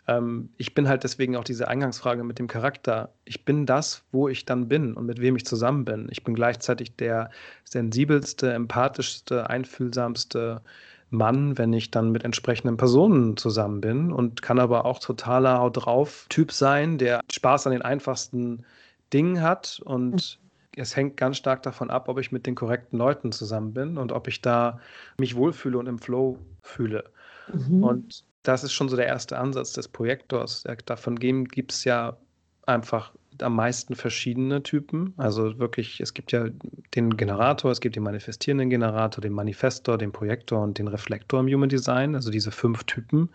[0.08, 3.13] ähm, ich bin halt deswegen auch diese Eingangsfrage mit dem Charakter.
[3.26, 6.08] Ich bin das, wo ich dann bin und mit wem ich zusammen bin.
[6.10, 7.30] Ich bin gleichzeitig der
[7.63, 10.62] sensibelste, empathischste, einfühlsamste,
[11.10, 15.86] Mann, wenn ich dann mit entsprechenden Personen zusammen bin und kann aber auch totaler Haut
[15.86, 18.65] drauf Typ sein, der Spaß an den einfachsten
[19.12, 20.39] Dingen hat und
[20.76, 20.82] mhm.
[20.82, 24.12] es hängt ganz stark davon ab, ob ich mit den korrekten Leuten zusammen bin und
[24.12, 24.80] ob ich da
[25.17, 27.06] mich wohlfühle und im Flow fühle.
[27.52, 27.84] Mhm.
[27.84, 30.63] Und das ist schon so der erste Ansatz des Projektors.
[30.86, 32.17] Davon gibt es ja
[32.65, 33.12] einfach
[33.43, 35.13] am meisten verschiedene Typen.
[35.17, 36.47] Also wirklich, es gibt ja
[36.95, 41.47] den Generator, es gibt den manifestierenden Generator, den Manifestor, den Projektor und den Reflektor im
[41.47, 43.30] Human Design, also diese fünf Typen.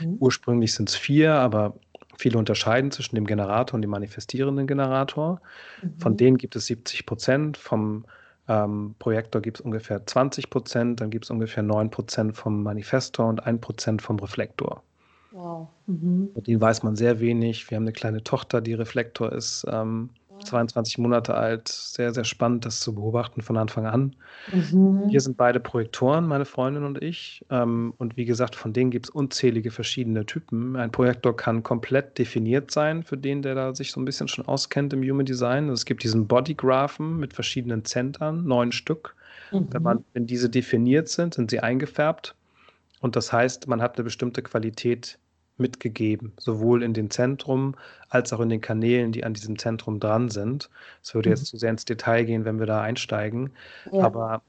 [0.00, 0.16] Mhm.
[0.18, 1.74] Ursprünglich sind es vier, aber
[2.18, 5.40] viele unterscheiden zwischen dem Generator und dem manifestierenden Generator.
[5.82, 5.98] Mhm.
[5.98, 8.04] Von denen gibt es 70 Prozent, vom
[8.48, 13.28] ähm, Projektor gibt es ungefähr 20 Prozent, dann gibt es ungefähr 9 Prozent vom Manifestor
[13.28, 14.82] und 1 Prozent vom Reflektor.
[15.32, 15.68] Wow.
[15.86, 16.30] Mhm.
[16.34, 17.70] Mit denen weiß man sehr wenig.
[17.70, 20.10] Wir haben eine kleine Tochter, die Reflektor ist, ähm,
[20.44, 21.68] 22 Monate alt.
[21.68, 24.16] Sehr, sehr spannend, das zu beobachten von Anfang an.
[24.52, 25.04] Mhm.
[25.08, 27.44] Wir sind beide Projektoren, meine Freundin und ich.
[27.50, 30.76] Ähm, und wie gesagt, von denen gibt es unzählige verschiedene Typen.
[30.76, 34.46] Ein Projektor kann komplett definiert sein, für den, der da sich so ein bisschen schon
[34.46, 35.64] auskennt im Human Design.
[35.64, 39.14] Also es gibt diesen Bodygraphen mit verschiedenen Zentren, neun Stück.
[39.52, 39.68] Mhm.
[39.70, 42.34] Wenn, man, wenn diese definiert sind, sind sie eingefärbt.
[43.00, 45.18] Und das heißt, man hat eine bestimmte Qualität
[45.56, 47.74] mitgegeben, sowohl in den Zentrum
[48.08, 50.70] als auch in den Kanälen, die an diesem Zentrum dran sind.
[51.02, 51.46] Es würde jetzt mhm.
[51.46, 53.50] zu sehr ins Detail gehen, wenn wir da einsteigen.
[53.92, 54.04] Ja.
[54.04, 54.42] Aber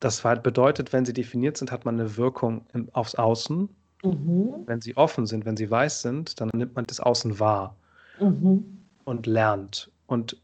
[0.00, 3.68] das bedeutet, wenn sie definiert sind, hat man eine Wirkung aufs Außen.
[4.02, 4.54] Mhm.
[4.66, 7.76] Wenn sie offen sind, wenn sie weiß sind, dann nimmt man das Außen wahr
[8.18, 8.80] mhm.
[9.04, 9.90] und lernt.
[10.06, 10.36] Und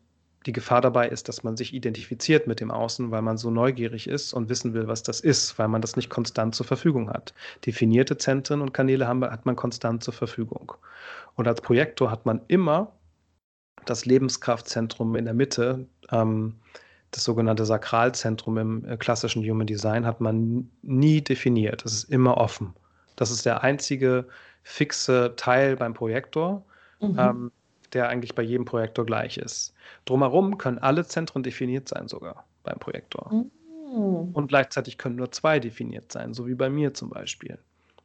[0.46, 4.06] die Gefahr dabei ist, dass man sich identifiziert mit dem Außen, weil man so neugierig
[4.06, 7.34] ist und wissen will, was das ist, weil man das nicht konstant zur Verfügung hat.
[7.66, 10.72] Definierte Zentren und Kanäle haben, hat man konstant zur Verfügung.
[11.34, 12.92] Und als Projektor hat man immer
[13.84, 16.54] das Lebenskraftzentrum in der Mitte, ähm,
[17.10, 21.84] das sogenannte Sakralzentrum im äh, klassischen Human Design, hat man nie definiert.
[21.84, 22.74] Das ist immer offen.
[23.16, 24.26] Das ist der einzige
[24.62, 26.64] fixe Teil beim Projektor.
[27.00, 27.16] Mhm.
[27.18, 27.52] Ähm,
[27.92, 29.74] der eigentlich bei jedem Projektor gleich ist.
[30.04, 33.32] Drumherum können alle Zentren definiert sein, sogar beim Projektor.
[33.32, 34.30] Mhm.
[34.32, 37.58] Und gleichzeitig können nur zwei definiert sein, so wie bei mir zum Beispiel.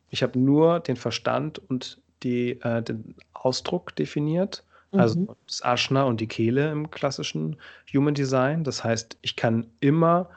[0.10, 5.30] Ich habe nur den Verstand und die, äh, den Ausdruck definiert, also mhm.
[5.46, 7.58] das Aschna und die Kehle im klassischen
[7.94, 8.64] Human Design.
[8.64, 10.30] Das heißt, ich kann immer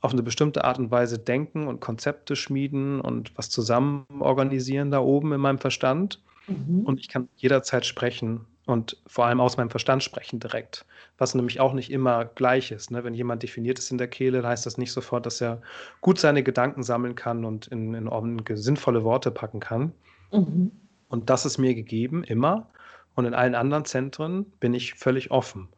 [0.00, 5.00] auf eine bestimmte Art und Weise denken und Konzepte schmieden und was zusammen organisieren da
[5.00, 6.20] oben in meinem Verstand.
[6.48, 6.80] Mhm.
[6.84, 10.84] Und ich kann jederzeit sprechen und vor allem aus meinem Verstand sprechen direkt,
[11.18, 12.90] was nämlich auch nicht immer gleich ist.
[12.90, 13.02] Ne?
[13.02, 15.60] Wenn jemand definiert ist in der Kehle, heißt das nicht sofort, dass er
[16.00, 19.92] gut seine Gedanken sammeln kann und in, in, in sinnvolle Worte packen kann.
[20.32, 20.70] Mhm.
[21.08, 22.68] Und das ist mir gegeben, immer.
[23.14, 25.68] Und in allen anderen Zentren bin ich völlig offen.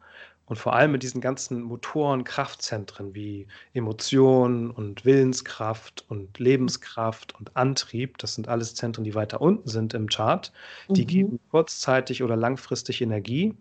[0.47, 7.55] Und vor allem mit diesen ganzen Motoren, Kraftzentren wie Emotionen und Willenskraft und Lebenskraft und
[7.55, 10.51] Antrieb, das sind alles Zentren, die weiter unten sind im Chart,
[10.89, 11.07] die mhm.
[11.07, 13.55] geben kurzzeitig oder langfristig Energie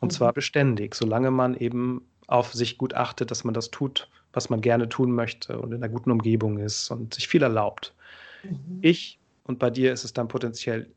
[0.00, 0.16] und mhm.
[0.16, 4.60] zwar beständig, solange man eben auf sich gut achtet, dass man das tut, was man
[4.60, 7.94] gerne tun möchte und in einer guten Umgebung ist und sich viel erlaubt.
[8.42, 8.78] Mhm.
[8.82, 10.90] Ich und bei dir ist es dann potenziell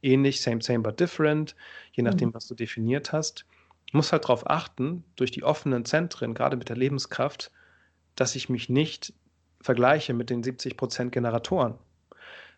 [0.00, 1.54] ähnlich, same, same, but different,
[1.92, 2.34] je nachdem, mhm.
[2.34, 3.44] was du definiert hast
[3.92, 7.50] muss halt darauf achten, durch die offenen Zentren, gerade mit der Lebenskraft,
[8.16, 9.12] dass ich mich nicht
[9.60, 11.74] vergleiche mit den 70 Prozent Generatoren.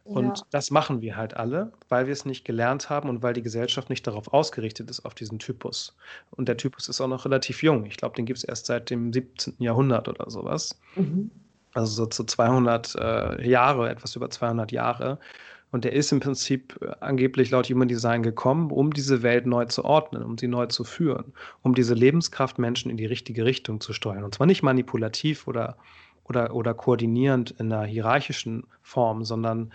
[0.05, 0.45] Und ja.
[0.51, 3.89] das machen wir halt alle, weil wir es nicht gelernt haben und weil die Gesellschaft
[3.89, 5.97] nicht darauf ausgerichtet ist, auf diesen Typus.
[6.31, 7.87] Und der Typus ist auch noch relativ jung.
[7.87, 9.55] Ich glaube, den gibt es erst seit dem 17.
[9.59, 10.81] Jahrhundert oder sowas.
[10.97, 11.31] Mhm.
[11.75, 15.21] Also so zu 200 äh, Jahre, etwas über 200 Jahre.
[15.73, 19.65] Und der ist im Prinzip äh, angeblich laut Human Design gekommen, um diese Welt neu
[19.65, 21.33] zu ordnen, um sie neu zu führen,
[21.63, 24.23] um diese Lebenskraft Menschen in die richtige Richtung zu steuern.
[24.23, 25.77] Und zwar nicht manipulativ oder,
[26.25, 29.73] oder, oder koordinierend in einer hierarchischen Form, sondern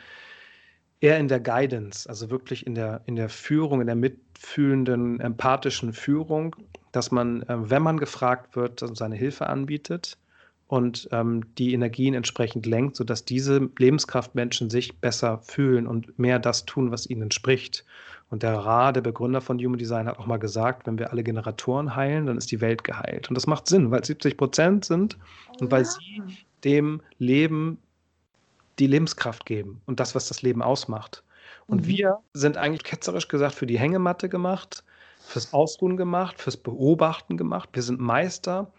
[1.01, 5.93] eher in der Guidance, also wirklich in der, in der Führung, in der mitfühlenden, empathischen
[5.93, 6.55] Führung,
[6.91, 10.19] dass man, äh, wenn man gefragt wird, seine Hilfe anbietet
[10.67, 16.65] und ähm, die Energien entsprechend lenkt, sodass diese Lebenskraftmenschen sich besser fühlen und mehr das
[16.65, 17.86] tun, was ihnen entspricht.
[18.30, 21.23] Und der Ra, der Begründer von Human Design, hat auch mal gesagt, wenn wir alle
[21.23, 23.30] Generatoren heilen, dann ist die Welt geheilt.
[23.30, 25.17] Und das macht Sinn, weil es 70 Prozent sind
[25.62, 26.21] und weil sie
[26.65, 27.77] dem Leben
[28.80, 31.23] die Lebenskraft geben und das, was das Leben ausmacht.
[31.67, 31.88] Und mhm.
[31.88, 34.84] wir sind eigentlich ketzerisch gesagt für die Hängematte gemacht,
[35.19, 37.69] fürs Ausruhen gemacht, fürs Beobachten gemacht.
[37.71, 38.71] Wir sind Meister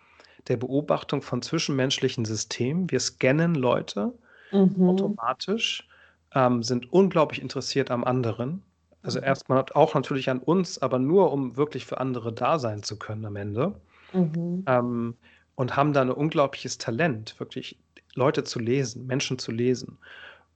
[0.47, 2.91] der Beobachtung von zwischenmenschlichen Systemen.
[2.91, 4.13] Wir scannen Leute
[4.53, 4.89] mhm.
[4.89, 5.89] automatisch,
[6.35, 8.63] ähm, sind unglaublich interessiert am anderen.
[9.03, 9.27] Also mhm.
[9.27, 13.25] erstmal auch natürlich an uns, aber nur um wirklich für andere da sein zu können
[13.25, 13.75] am Ende.
[14.13, 14.65] Mhm.
[14.67, 15.17] Ähm,
[15.55, 17.79] und haben da ein unglaubliches Talent, wirklich
[18.15, 19.99] Leute zu lesen, Menschen zu lesen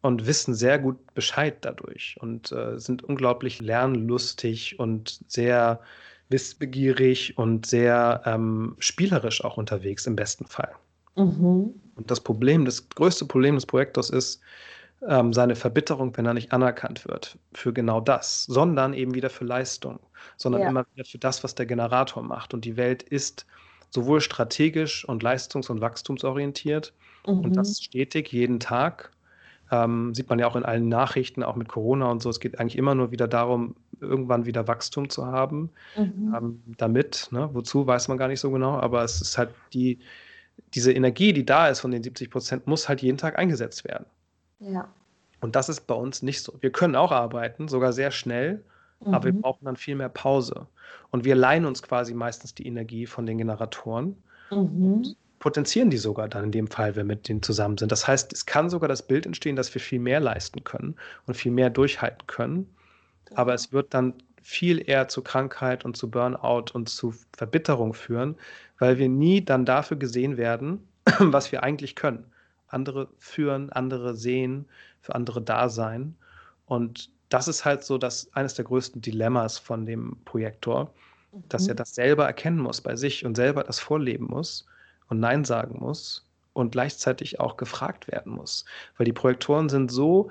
[0.00, 5.80] und wissen sehr gut Bescheid dadurch und äh, sind unglaublich lernlustig und sehr
[6.32, 10.72] wissbegierig und sehr ähm, spielerisch auch unterwegs im besten Fall.
[11.16, 11.74] Mhm.
[11.94, 14.40] Und das Problem, das größte Problem des Projektors ist
[15.06, 19.44] ähm, seine Verbitterung, wenn er nicht anerkannt wird für genau das, sondern eben wieder für
[19.44, 20.00] Leistung,
[20.36, 20.68] sondern ja.
[20.68, 22.54] immer wieder für das, was der Generator macht.
[22.54, 23.46] Und die Welt ist
[23.90, 26.94] sowohl strategisch und leistungs- und wachstumsorientiert
[27.26, 27.40] mhm.
[27.40, 29.12] und das stetig jeden Tag
[29.72, 32.28] ähm, sieht man ja auch in allen Nachrichten, auch mit Corona und so.
[32.28, 35.70] Es geht eigentlich immer nur wieder darum, irgendwann wieder Wachstum zu haben.
[35.96, 36.34] Mhm.
[36.36, 37.48] Ähm, damit, ne?
[37.52, 39.98] wozu, weiß man gar nicht so genau, aber es ist halt die,
[40.74, 44.06] diese Energie, die da ist von den 70 Prozent, muss halt jeden Tag eingesetzt werden.
[44.60, 44.88] Ja.
[45.40, 46.54] Und das ist bei uns nicht so.
[46.60, 48.62] Wir können auch arbeiten, sogar sehr schnell,
[49.00, 49.14] mhm.
[49.14, 49.40] aber wir mhm.
[49.40, 50.66] brauchen dann viel mehr Pause.
[51.10, 54.16] Und wir leihen uns quasi meistens die Energie von den Generatoren.
[54.50, 57.90] Mhm potenzieren die sogar dann in dem Fall, wenn wir mit denen zusammen sind.
[57.90, 60.94] Das heißt, es kann sogar das Bild entstehen, dass wir viel mehr leisten können
[61.26, 62.72] und viel mehr durchhalten können.
[63.34, 68.36] Aber es wird dann viel eher zu Krankheit und zu Burnout und zu Verbitterung führen,
[68.78, 70.86] weil wir nie dann dafür gesehen werden,
[71.18, 72.26] was wir eigentlich können.
[72.66, 74.66] Andere führen, andere sehen,
[75.00, 76.16] für andere da sein.
[76.66, 80.92] Und das ist halt so das eines der größten Dilemmas von dem Projektor,
[81.48, 81.78] dass er mhm.
[81.78, 84.66] das selber erkennen muss bei sich und selber das vorleben muss
[85.08, 88.64] und Nein sagen muss und gleichzeitig auch gefragt werden muss.
[88.96, 90.30] Weil die Projektoren sind so,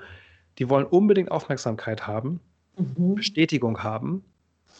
[0.58, 2.40] die wollen unbedingt Aufmerksamkeit haben,
[2.76, 3.14] mhm.
[3.14, 4.24] Bestätigung haben.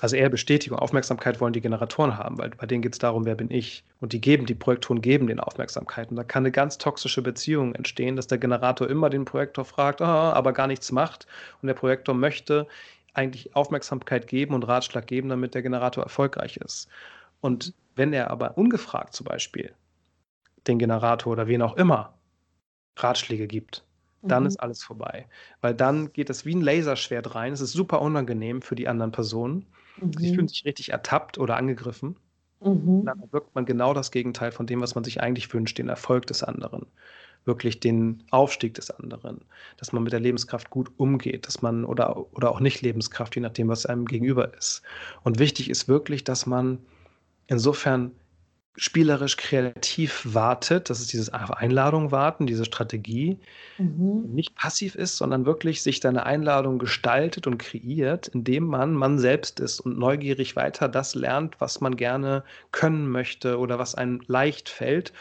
[0.00, 3.36] Also eher Bestätigung, Aufmerksamkeit wollen die Generatoren haben, weil bei denen geht es darum, wer
[3.36, 3.84] bin ich.
[4.00, 6.10] Und die geben, die Projektoren geben den Aufmerksamkeit.
[6.10, 10.00] Und da kann eine ganz toxische Beziehung entstehen, dass der Generator immer den Projektor fragt,
[10.00, 11.28] ah, aber gar nichts macht.
[11.60, 12.66] Und der Projektor möchte
[13.14, 16.88] eigentlich Aufmerksamkeit geben und Ratschlag geben, damit der Generator erfolgreich ist.
[17.40, 19.72] Und wenn er aber ungefragt zum Beispiel
[20.66, 22.14] den Generator oder wen auch immer
[22.96, 23.84] Ratschläge gibt,
[24.22, 24.48] dann mhm.
[24.48, 25.26] ist alles vorbei.
[25.60, 27.52] Weil dann geht es wie ein Laserschwert rein.
[27.52, 29.66] Es ist super unangenehm für die anderen Personen.
[30.00, 30.12] Mhm.
[30.18, 32.16] Sie fühlen sich richtig ertappt oder angegriffen.
[32.60, 33.04] Mhm.
[33.04, 36.26] Dann wirkt man genau das Gegenteil von dem, was man sich eigentlich wünscht, den Erfolg
[36.26, 36.86] des anderen.
[37.44, 39.40] Wirklich den Aufstieg des anderen.
[39.76, 43.42] Dass man mit der Lebenskraft gut umgeht, dass man oder, oder auch nicht Lebenskraft, je
[43.42, 44.82] nachdem, was einem gegenüber ist.
[45.24, 46.78] Und wichtig ist wirklich, dass man
[47.48, 48.12] insofern
[48.76, 53.38] spielerisch kreativ wartet, das ist dieses Einladung warten, diese Strategie,
[53.76, 54.22] mhm.
[54.32, 59.60] nicht passiv ist, sondern wirklich sich deine Einladung gestaltet und kreiert, indem man man selbst
[59.60, 64.68] ist und neugierig weiter das lernt, was man gerne können möchte oder was einem leicht
[64.70, 65.12] fällt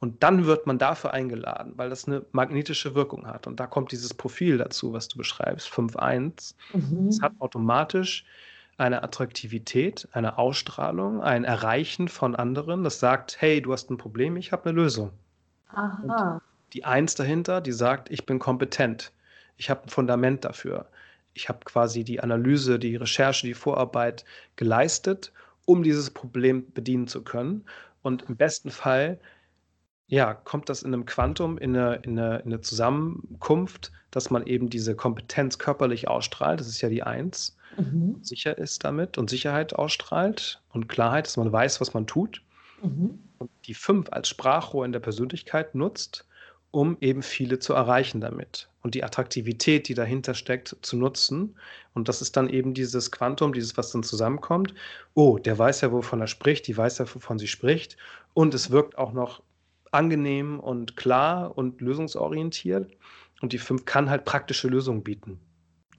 [0.00, 3.46] Und dann wird man dafür eingeladen, weil das eine magnetische Wirkung hat.
[3.46, 6.54] Und da kommt dieses Profil dazu, was du beschreibst, 5.1.
[6.72, 7.08] Mhm.
[7.08, 8.24] Es hat automatisch
[8.80, 14.36] eine Attraktivität, eine Ausstrahlung, ein Erreichen von anderen, das sagt, hey, du hast ein Problem,
[14.36, 15.12] ich habe eine Lösung.
[15.68, 16.34] Aha.
[16.34, 19.12] Und die Eins dahinter, die sagt, ich bin kompetent,
[19.56, 20.86] ich habe ein Fundament dafür.
[21.34, 24.24] Ich habe quasi die Analyse, die Recherche, die Vorarbeit
[24.56, 25.32] geleistet,
[25.66, 27.64] um dieses Problem bedienen zu können.
[28.02, 29.20] Und im besten Fall
[30.10, 34.44] ja, kommt das in einem Quantum, in eine, in, eine, in eine Zusammenkunft, dass man
[34.44, 38.18] eben diese Kompetenz körperlich ausstrahlt, das ist ja die Eins, mhm.
[38.22, 42.42] sicher ist damit und Sicherheit ausstrahlt und Klarheit, dass man weiß, was man tut.
[42.82, 43.18] Mhm.
[43.38, 46.26] Und die Fünf als Sprachrohr in der Persönlichkeit nutzt,
[46.70, 51.56] um eben viele zu erreichen damit und die Attraktivität, die dahinter steckt, zu nutzen.
[51.94, 54.74] Und das ist dann eben dieses Quantum, dieses, was dann zusammenkommt.
[55.14, 57.96] Oh, der weiß ja, wovon er spricht, die weiß ja, wovon sie spricht.
[58.32, 59.42] Und es wirkt auch noch
[59.90, 62.90] angenehm und klar und lösungsorientiert.
[63.42, 65.40] Und die 5 kann halt praktische Lösungen bieten.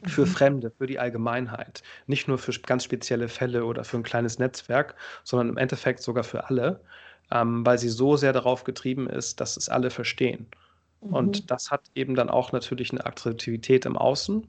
[0.06, 0.28] Für mhm.
[0.28, 1.84] Fremde, für die Allgemeinheit.
[2.08, 6.24] Nicht nur für ganz spezielle Fälle oder für ein kleines Netzwerk, sondern im Endeffekt sogar
[6.24, 6.82] für alle,
[7.32, 10.48] ähm, weil sie so sehr darauf getrieben ist, dass es alle verstehen.
[11.02, 11.14] Mhm.
[11.14, 14.48] Und das hat eben dann auch natürlich eine Attraktivität im Außen.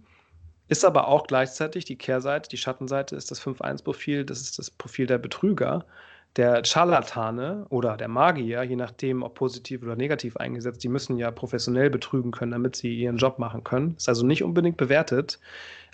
[0.68, 5.06] Ist aber auch gleichzeitig die Kehrseite, die Schattenseite ist das 5-1-Profil, das ist das Profil
[5.06, 5.84] der Betrüger,
[6.36, 11.30] der Scharlatane oder der Magier, je nachdem, ob positiv oder negativ eingesetzt, die müssen ja
[11.30, 13.94] professionell betrügen können, damit sie ihren Job machen können.
[13.96, 15.38] Ist also nicht unbedingt bewertet,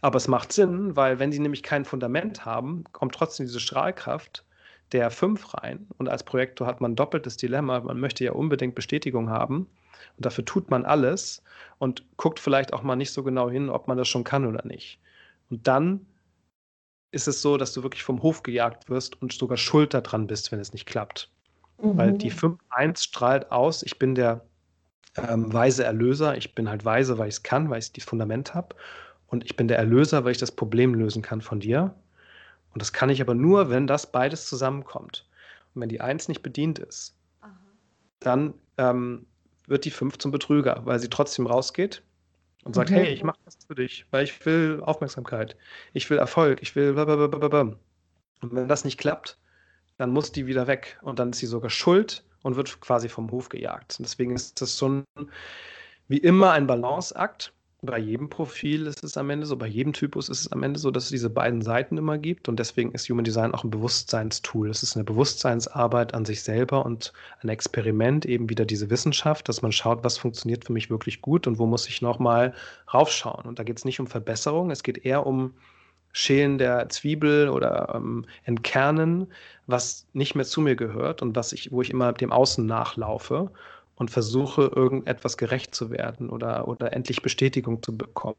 [0.01, 4.45] aber es macht Sinn, weil wenn sie nämlich kein Fundament haben, kommt trotzdem diese Strahlkraft
[4.93, 5.87] der 5 rein.
[5.99, 7.81] Und als Projektor hat man doppeltes Dilemma.
[7.81, 9.67] Man möchte ja unbedingt Bestätigung haben.
[10.17, 11.43] Und dafür tut man alles
[11.79, 14.65] und guckt vielleicht auch mal nicht so genau hin, ob man das schon kann oder
[14.65, 15.01] nicht.
[15.51, 16.07] Und dann
[17.11, 20.53] ist es so, dass du wirklich vom Hof gejagt wirst und sogar schuld daran bist,
[20.53, 21.31] wenn es nicht klappt.
[21.81, 21.97] Mhm.
[21.97, 24.45] Weil die 5-1 strahlt aus, ich bin der
[25.17, 28.55] ähm, weise Erlöser, ich bin halt weise, weil ich es kann, weil ich das Fundament
[28.55, 28.77] habe.
[29.27, 31.95] Und ich bin der Erlöser, weil ich das Problem lösen kann von dir.
[32.73, 35.27] Und das kann ich aber nur, wenn das beides zusammenkommt.
[35.75, 37.51] Und wenn die 1 nicht bedient ist, Aha.
[38.21, 39.27] dann ähm,
[39.67, 42.03] wird die 5 zum Betrüger, weil sie trotzdem rausgeht
[42.65, 42.95] und sagt, mhm.
[42.95, 45.57] hey, ich mache das für dich, weil ich will Aufmerksamkeit,
[45.93, 47.77] ich will Erfolg, ich will blablabla.
[48.41, 49.39] Und wenn das nicht klappt,
[49.97, 53.31] dann muss die wieder weg und dann ist sie sogar schuld und wird quasi vom
[53.31, 53.97] Hof gejagt.
[53.99, 55.05] Und deswegen ist das so ein,
[56.07, 60.29] wie immer ein Balanceakt bei jedem Profil ist es am Ende so, bei jedem Typus
[60.29, 63.09] ist es am Ende so, dass es diese beiden Seiten immer gibt und deswegen ist
[63.09, 64.69] Human Design auch ein Bewusstseinstool.
[64.69, 69.63] Es ist eine Bewusstseinsarbeit an sich selber und ein Experiment, eben wieder diese Wissenschaft, dass
[69.63, 72.53] man schaut, was funktioniert für mich wirklich gut und wo muss ich nochmal
[72.93, 73.47] raufschauen.
[73.47, 75.55] Und da geht es nicht um Verbesserung, es geht eher um
[76.11, 79.29] Schälen der Zwiebel oder ähm, Entkernen,
[79.69, 83.53] was nicht mehr zu mir gehört und was ich, wo ich immer dem Außen nachlaufe
[83.99, 88.37] und versuche, irgendetwas gerecht zu werden oder, oder endlich Bestätigung zu bekommen.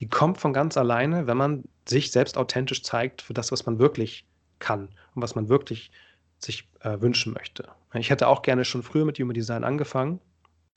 [0.00, 3.80] Die kommt von ganz alleine, wenn man sich selbst authentisch zeigt für das, was man
[3.80, 4.24] wirklich
[4.60, 5.90] kann und was man wirklich
[6.38, 7.68] sich äh, wünschen möchte.
[7.94, 10.20] Ich hätte auch gerne schon früher mit Human Design angefangen,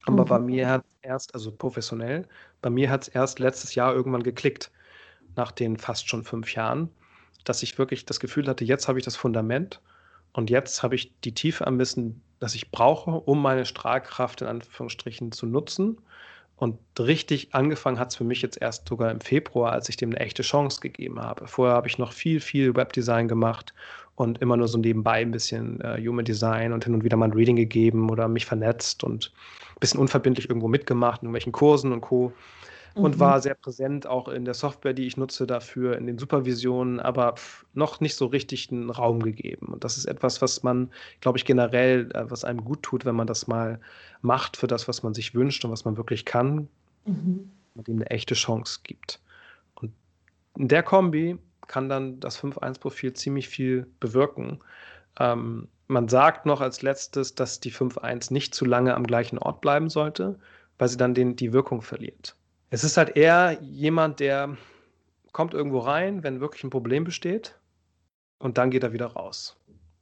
[0.05, 0.29] aber mhm.
[0.29, 2.27] bei mir hat es erst, also professionell,
[2.61, 4.71] bei mir hat es erst letztes Jahr irgendwann geklickt,
[5.35, 6.89] nach den fast schon fünf Jahren,
[7.43, 9.81] dass ich wirklich das Gefühl hatte, jetzt habe ich das Fundament
[10.33, 14.47] und jetzt habe ich die Tiefe am Wissen, das ich brauche, um meine Strahlkraft in
[14.47, 15.97] Anführungsstrichen zu nutzen.
[16.57, 20.11] Und richtig angefangen hat es für mich jetzt erst sogar im Februar, als ich dem
[20.11, 21.47] eine echte Chance gegeben habe.
[21.47, 23.73] Vorher habe ich noch viel, viel Webdesign gemacht
[24.13, 27.25] und immer nur so nebenbei ein bisschen äh, Human Design und hin und wieder mal
[27.25, 29.33] ein Reading gegeben oder mich vernetzt und
[29.71, 32.31] ein bisschen unverbindlich irgendwo mitgemacht, in irgendwelchen Kursen und Co
[32.95, 33.19] und mhm.
[33.19, 37.35] war sehr präsent auch in der Software, die ich nutze dafür, in den Supervisionen, aber
[37.73, 39.67] noch nicht so richtig einen Raum gegeben.
[39.67, 40.89] Und das ist etwas, was man,
[41.19, 43.79] glaube ich, generell, äh, was einem gut tut, wenn man das mal
[44.21, 46.69] macht für das, was man sich wünscht und was man wirklich kann,
[47.05, 47.51] mhm.
[47.75, 49.19] man dem eine echte Chance gibt.
[49.75, 49.91] Und
[50.57, 51.37] in der Kombi
[51.67, 54.59] kann dann das 5.1-Profil ziemlich viel bewirken.
[55.19, 59.59] Ähm, man sagt noch als letztes, dass die 5.1 nicht zu lange am gleichen Ort
[59.59, 60.39] bleiben sollte,
[60.77, 62.35] weil sie dann den, die Wirkung verliert.
[62.75, 64.57] Es ist halt eher jemand, der
[65.31, 67.57] kommt irgendwo rein, wenn wirklich ein Problem besteht
[68.37, 69.55] und dann geht er wieder raus,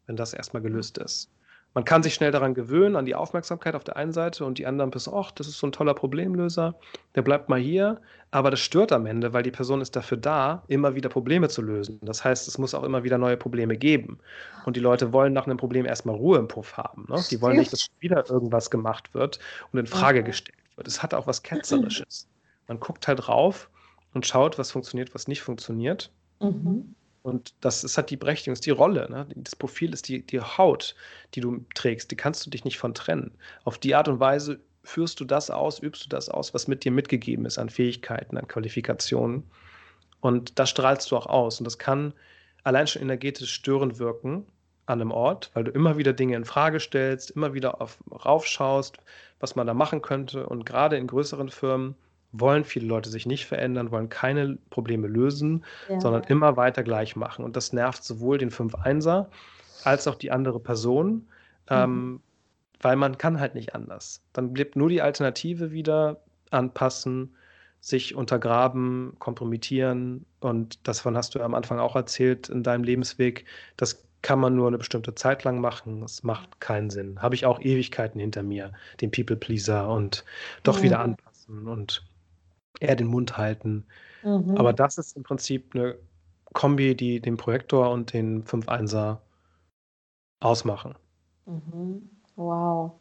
[0.08, 1.30] wenn das erstmal gelöst ist.
[1.76, 4.66] Man kann sich schnell daran gewöhnen, an die Aufmerksamkeit auf der einen Seite und die
[4.66, 6.74] anderen bis, ach, das ist so ein toller Problemlöser,
[7.14, 8.02] der bleibt mal hier,
[8.32, 11.62] aber das stört am Ende, weil die Person ist dafür da, immer wieder Probleme zu
[11.62, 12.00] lösen.
[12.02, 14.18] Das heißt, es muss auch immer wieder neue Probleme geben.
[14.66, 17.06] Und die Leute wollen nach einem Problem erstmal Ruhe im Puff haben.
[17.08, 17.24] Ne?
[17.30, 19.38] Die wollen nicht, dass wieder irgendwas gemacht wird
[19.72, 20.88] und in Frage gestellt wird.
[20.88, 22.28] Es hat auch was Ketzerisches.
[22.68, 23.70] Man guckt halt drauf
[24.14, 26.12] und schaut, was funktioniert, was nicht funktioniert.
[26.40, 26.96] Mhm.
[27.24, 29.10] Und das ist halt die Berechtigung, ist die Rolle.
[29.10, 29.28] Ne?
[29.36, 30.94] Das Profil ist die, die Haut,
[31.34, 32.12] die du trägst.
[32.12, 33.32] Die kannst du dich nicht von trennen.
[33.64, 36.84] Auf die Art und Weise führst du das aus, übst du das aus, was mit
[36.84, 39.50] dir mitgegeben ist an Fähigkeiten, an Qualifikationen.
[40.20, 41.60] Und das strahlst du auch aus.
[41.60, 42.14] Und das kann
[42.64, 44.46] allein schon energetisch störend wirken
[44.86, 48.98] an einem Ort, weil du immer wieder Dinge in Frage stellst, immer wieder auf, raufschaust,
[49.40, 50.46] was man da machen könnte.
[50.46, 51.96] Und gerade in größeren Firmen
[52.34, 56.02] wollen viele Leute sich nicht verändern, wollen keine Probleme lösen, ja.
[56.02, 57.46] sondern immer weiter gleich machen.
[57.46, 59.28] Und das nervt sowohl den 5-1er
[59.84, 61.28] als auch die andere Person,
[61.70, 61.96] ähm, mhm.
[62.16, 62.22] ähm,
[62.82, 64.22] weil man kann halt nicht anders.
[64.34, 67.36] Dann bleibt nur die Alternative wieder anpassen,
[67.80, 70.26] sich untergraben, kompromittieren.
[70.40, 73.46] Und davon hast du am Anfang auch erzählt in deinem Lebensweg.
[73.78, 76.02] Das kann man nur eine bestimmte Zeit lang machen.
[76.04, 77.22] Es macht keinen Sinn.
[77.22, 78.72] Habe ich auch Ewigkeiten hinter mir,
[79.02, 80.26] den People Pleaser und
[80.64, 80.84] doch mhm.
[80.84, 82.04] wieder anpassen und
[82.84, 83.86] eher den Mund halten.
[84.24, 84.56] Mhm.
[84.58, 85.96] Aber das ist im Prinzip eine
[86.54, 89.18] Kombi, die den Projektor und den 5-1er
[90.40, 90.96] ausmachen.
[91.46, 92.10] Mhm.
[92.36, 92.92] Wow.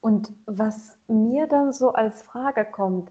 [0.00, 3.10] Und was mir dann so als Frage kommt,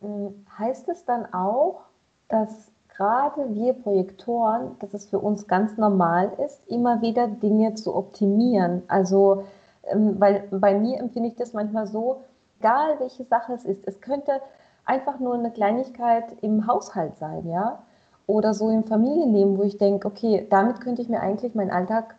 [0.00, 1.82] hm, heißt es dann auch,
[2.28, 7.94] dass gerade wir Projektoren, dass es für uns ganz normal ist, immer wieder Dinge zu
[7.96, 8.82] optimieren?
[8.88, 9.46] Also,
[9.84, 12.22] ähm, weil bei mir empfinde ich das manchmal so,
[12.58, 14.40] egal welche Sache es ist, es könnte
[14.84, 17.82] einfach nur eine Kleinigkeit im Haushalt sein, ja,
[18.26, 22.14] oder so im Familienleben, wo ich denke, okay, damit könnte ich mir eigentlich meinen Alltag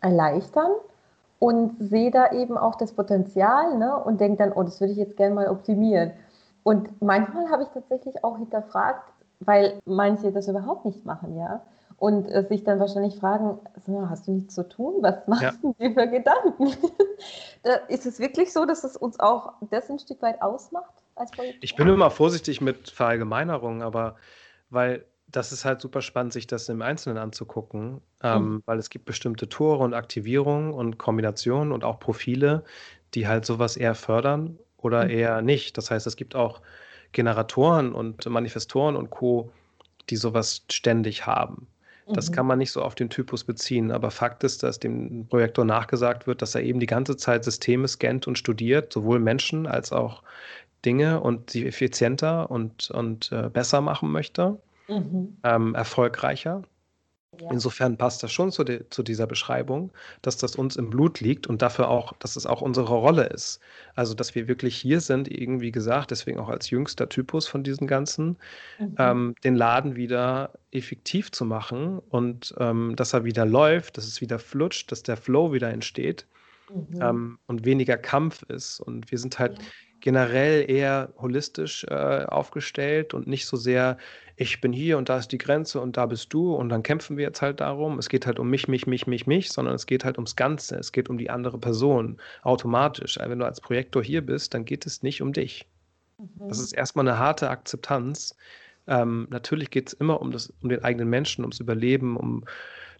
[0.00, 0.70] erleichtern
[1.38, 4.98] und sehe da eben auch das Potenzial ne, und denke dann, oh, das würde ich
[4.98, 6.12] jetzt gerne mal optimieren.
[6.62, 11.62] Und manchmal habe ich tatsächlich auch hinterfragt, weil manche das überhaupt nicht machen, ja.
[11.96, 13.58] Und äh, sich dann wahrscheinlich fragen,
[14.08, 14.94] hast du nichts zu tun?
[15.00, 15.52] Was machst ja.
[15.62, 16.66] du dir für Gedanken?
[17.88, 21.01] ist es wirklich so, dass es uns auch das ein Stück weit ausmacht?
[21.60, 24.16] Ich bin immer vorsichtig mit Verallgemeinerungen, aber
[24.70, 28.62] weil das ist halt super spannend, sich das im Einzelnen anzugucken, ähm, mhm.
[28.66, 32.64] weil es gibt bestimmte Tore und Aktivierungen und Kombinationen und auch Profile,
[33.14, 35.10] die halt sowas eher fördern oder mhm.
[35.10, 35.78] eher nicht.
[35.78, 36.60] Das heißt, es gibt auch
[37.12, 39.50] Generatoren und Manifestoren und Co.,
[40.10, 41.66] die sowas ständig haben.
[42.08, 42.34] Das mhm.
[42.34, 46.26] kann man nicht so auf den Typus beziehen, aber Fakt ist, dass dem Projektor nachgesagt
[46.26, 50.22] wird, dass er eben die ganze Zeit Systeme scannt und studiert, sowohl Menschen als auch
[50.84, 55.36] Dinge und sie effizienter und, und äh, besser machen möchte, mhm.
[55.44, 56.62] ähm, erfolgreicher.
[57.40, 57.50] Ja.
[57.50, 61.46] Insofern passt das schon zu, de, zu, dieser Beschreibung, dass das uns im Blut liegt
[61.46, 63.58] und dafür auch, dass es auch unsere Rolle ist.
[63.94, 67.86] Also, dass wir wirklich hier sind, irgendwie gesagt, deswegen auch als jüngster Typus von diesen
[67.86, 68.36] ganzen,
[68.78, 68.94] mhm.
[68.98, 74.20] ähm, den Laden wieder effektiv zu machen und ähm, dass er wieder läuft, dass es
[74.20, 76.26] wieder flutscht, dass der Flow wieder entsteht
[76.68, 77.00] mhm.
[77.00, 78.78] ähm, und weniger Kampf ist.
[78.78, 79.64] Und wir sind halt ja
[80.02, 83.96] generell eher holistisch äh, aufgestellt und nicht so sehr,
[84.36, 87.16] ich bin hier und da ist die Grenze und da bist du und dann kämpfen
[87.16, 87.98] wir jetzt halt darum.
[87.98, 90.76] Es geht halt um mich, mich, mich, mich, mich, sondern es geht halt ums Ganze.
[90.76, 93.18] Es geht um die andere Person automatisch.
[93.18, 95.66] Wenn du als Projektor hier bist, dann geht es nicht um dich.
[96.18, 96.48] Mhm.
[96.48, 98.36] Das ist erstmal eine harte Akzeptanz.
[98.88, 102.44] Ähm, natürlich geht es immer um, das, um den eigenen Menschen, ums Überleben, um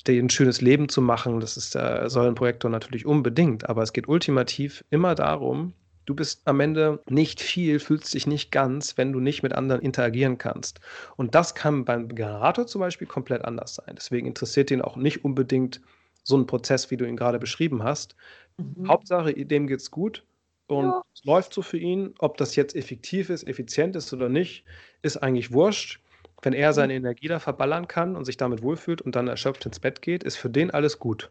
[0.08, 1.40] ein schönes Leben zu machen.
[1.40, 5.74] Das ist, äh, soll ein Projektor natürlich unbedingt, aber es geht ultimativ immer darum,
[6.04, 9.80] Du bist am Ende nicht viel, fühlst dich nicht ganz, wenn du nicht mit anderen
[9.80, 10.80] interagieren kannst.
[11.16, 13.94] Und das kann beim Generator zum Beispiel komplett anders sein.
[13.96, 15.80] Deswegen interessiert ihn auch nicht unbedingt
[16.24, 18.16] so ein Prozess, wie du ihn gerade beschrieben hast.
[18.56, 18.88] Mhm.
[18.88, 20.24] Hauptsache, dem geht es gut
[20.66, 21.02] und ja.
[21.14, 22.14] es läuft so für ihn.
[22.18, 24.64] Ob das jetzt effektiv ist, effizient ist oder nicht,
[25.02, 26.00] ist eigentlich wurscht.
[26.42, 27.04] Wenn er seine mhm.
[27.04, 30.36] Energie da verballern kann und sich damit wohlfühlt und dann erschöpft ins Bett geht, ist
[30.36, 31.30] für den alles gut.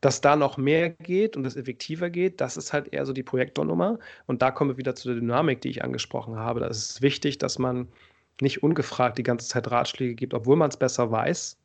[0.00, 3.22] Dass da noch mehr geht und es effektiver geht, das ist halt eher so die
[3.22, 3.98] Projektornummer.
[4.26, 6.60] Und da kommen wir wieder zu der Dynamik, die ich angesprochen habe.
[6.60, 7.88] Da ist es wichtig, dass man
[8.40, 11.56] nicht ungefragt die ganze Zeit Ratschläge gibt, obwohl man es besser weiß.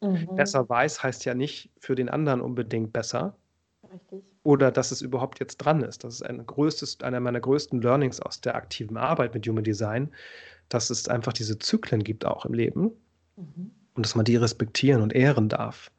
[0.00, 0.36] Mhm.
[0.36, 3.36] Besser weiß heißt ja nicht für den anderen unbedingt besser.
[3.92, 4.22] Richtig.
[4.44, 6.02] Oder dass es überhaupt jetzt dran ist.
[6.02, 10.12] Das ist ein größtes, einer meiner größten Learnings aus der aktiven Arbeit mit Human Design,
[10.68, 12.90] dass es einfach diese Zyklen gibt auch im Leben
[13.36, 13.70] mhm.
[13.94, 15.91] und dass man die respektieren und ehren darf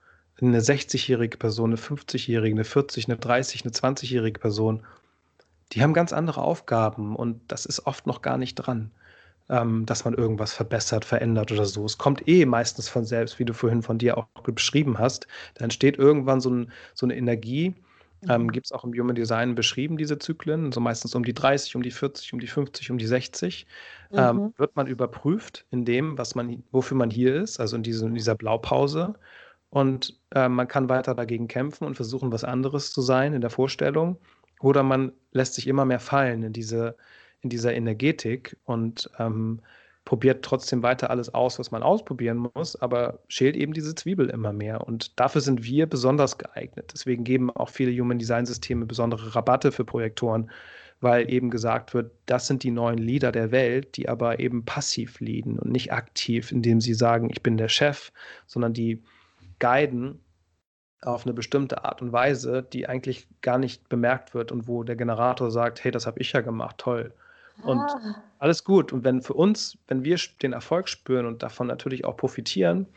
[0.49, 4.83] eine 60-jährige Person, eine 50-jährige, eine 40, eine 30, eine 20-jährige Person,
[5.71, 8.91] die haben ganz andere Aufgaben und das ist oft noch gar nicht dran,
[9.49, 11.83] ähm, dass man irgendwas verbessert, verändert oder so.
[11.85, 15.27] Es kommt eh meistens von selbst, wie du vorhin von dir auch beschrieben hast.
[15.55, 17.73] Da entsteht irgendwann so, ein, so eine Energie.
[18.29, 18.51] Ähm, mhm.
[18.51, 21.83] Gibt es auch im Human Design beschrieben, diese Zyklen, so meistens um die 30, um
[21.83, 23.65] die 40, um die 50, um die 60.
[24.11, 24.41] Ähm, mhm.
[24.43, 28.05] Ähm, wird man überprüft in dem, was man, wofür man hier ist, also in, diese,
[28.05, 29.15] in dieser Blaupause.
[29.73, 33.49] Und äh, man kann weiter dagegen kämpfen und versuchen, was anderes zu sein in der
[33.49, 34.17] Vorstellung.
[34.61, 36.95] Oder man lässt sich immer mehr fallen in diese,
[37.41, 39.61] in dieser Energetik und ähm,
[40.05, 44.53] probiert trotzdem weiter alles aus, was man ausprobieren muss, aber schält eben diese Zwiebel immer
[44.53, 44.85] mehr.
[44.85, 46.91] Und dafür sind wir besonders geeignet.
[46.93, 50.51] Deswegen geben auch viele Human Design Systeme besondere Rabatte für Projektoren,
[51.01, 55.19] weil eben gesagt wird, das sind die neuen Leader der Welt, die aber eben passiv
[55.19, 58.11] leaden und nicht aktiv, indem sie sagen, ich bin der Chef,
[58.45, 59.01] sondern die
[59.63, 60.19] guiden
[61.01, 64.97] auf eine bestimmte Art und Weise, die eigentlich gar nicht bemerkt wird und wo der
[64.97, 67.13] Generator sagt, hey, das habe ich ja gemacht, toll.
[67.61, 68.23] Und ah.
[68.39, 68.91] alles gut.
[68.91, 72.87] Und wenn für uns, wenn wir den Erfolg spüren und davon natürlich auch profitieren,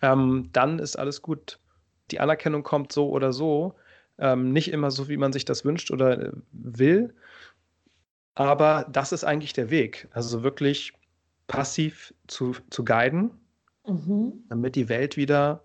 [0.00, 1.58] ähm, dann ist alles gut.
[2.10, 3.74] Die Anerkennung kommt so oder so.
[4.18, 7.14] Ähm, nicht immer so, wie man sich das wünscht oder äh, will.
[8.34, 10.08] Aber das ist eigentlich der Weg.
[10.12, 10.92] Also wirklich
[11.48, 13.30] passiv zu, zu guiden,
[13.86, 14.44] mhm.
[14.48, 15.64] damit die Welt wieder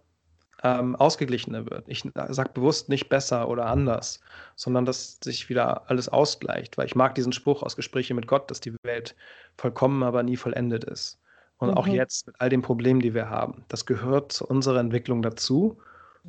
[0.64, 1.84] ähm, ausgeglichener wird.
[1.88, 4.22] Ich sage bewusst nicht besser oder anders,
[4.56, 8.50] sondern dass sich wieder alles ausgleicht, weil ich mag diesen Spruch aus Gesprächen mit Gott,
[8.50, 9.16] dass die Welt
[9.58, 11.20] vollkommen, aber nie vollendet ist.
[11.58, 11.78] Und mhm.
[11.78, 15.78] auch jetzt mit all den Problemen, die wir haben, das gehört zu unserer Entwicklung dazu.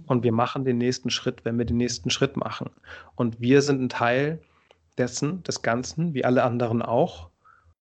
[0.06, 2.70] Und wir machen den nächsten Schritt, wenn wir den nächsten Schritt machen.
[3.14, 4.40] Und wir sind ein Teil
[4.98, 7.30] dessen, des Ganzen, wie alle anderen auch,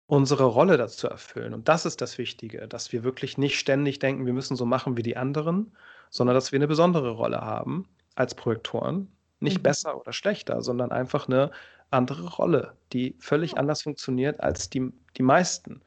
[0.06, 1.52] unsere Rolle dazu erfüllen.
[1.52, 4.96] Und das ist das Wichtige, dass wir wirklich nicht ständig denken, wir müssen so machen
[4.96, 5.72] wie die anderen,
[6.10, 9.08] sondern dass wir eine besondere Rolle haben als Projektoren.
[9.40, 9.62] Nicht mhm.
[9.62, 11.50] besser oder schlechter, sondern einfach eine
[11.90, 15.80] andere Rolle, die völlig anders funktioniert als die, die meisten.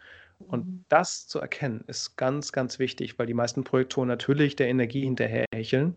[0.48, 0.86] Und mhm.
[0.90, 5.96] das zu erkennen, ist ganz, ganz wichtig, weil die meisten Projektoren natürlich der Energie hinterherhecheln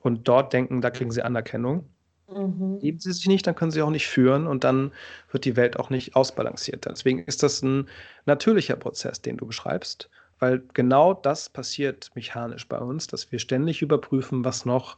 [0.00, 1.88] und dort denken, da kriegen sie Anerkennung.
[2.28, 2.80] Mhm.
[2.80, 4.92] Geben sie sich nicht, dann können sie auch nicht führen und dann
[5.30, 6.86] wird die Welt auch nicht ausbalanciert.
[6.86, 7.88] Deswegen ist das ein
[8.24, 13.82] natürlicher Prozess, den du beschreibst weil genau das passiert mechanisch bei uns, dass wir ständig
[13.82, 14.96] überprüfen, was noch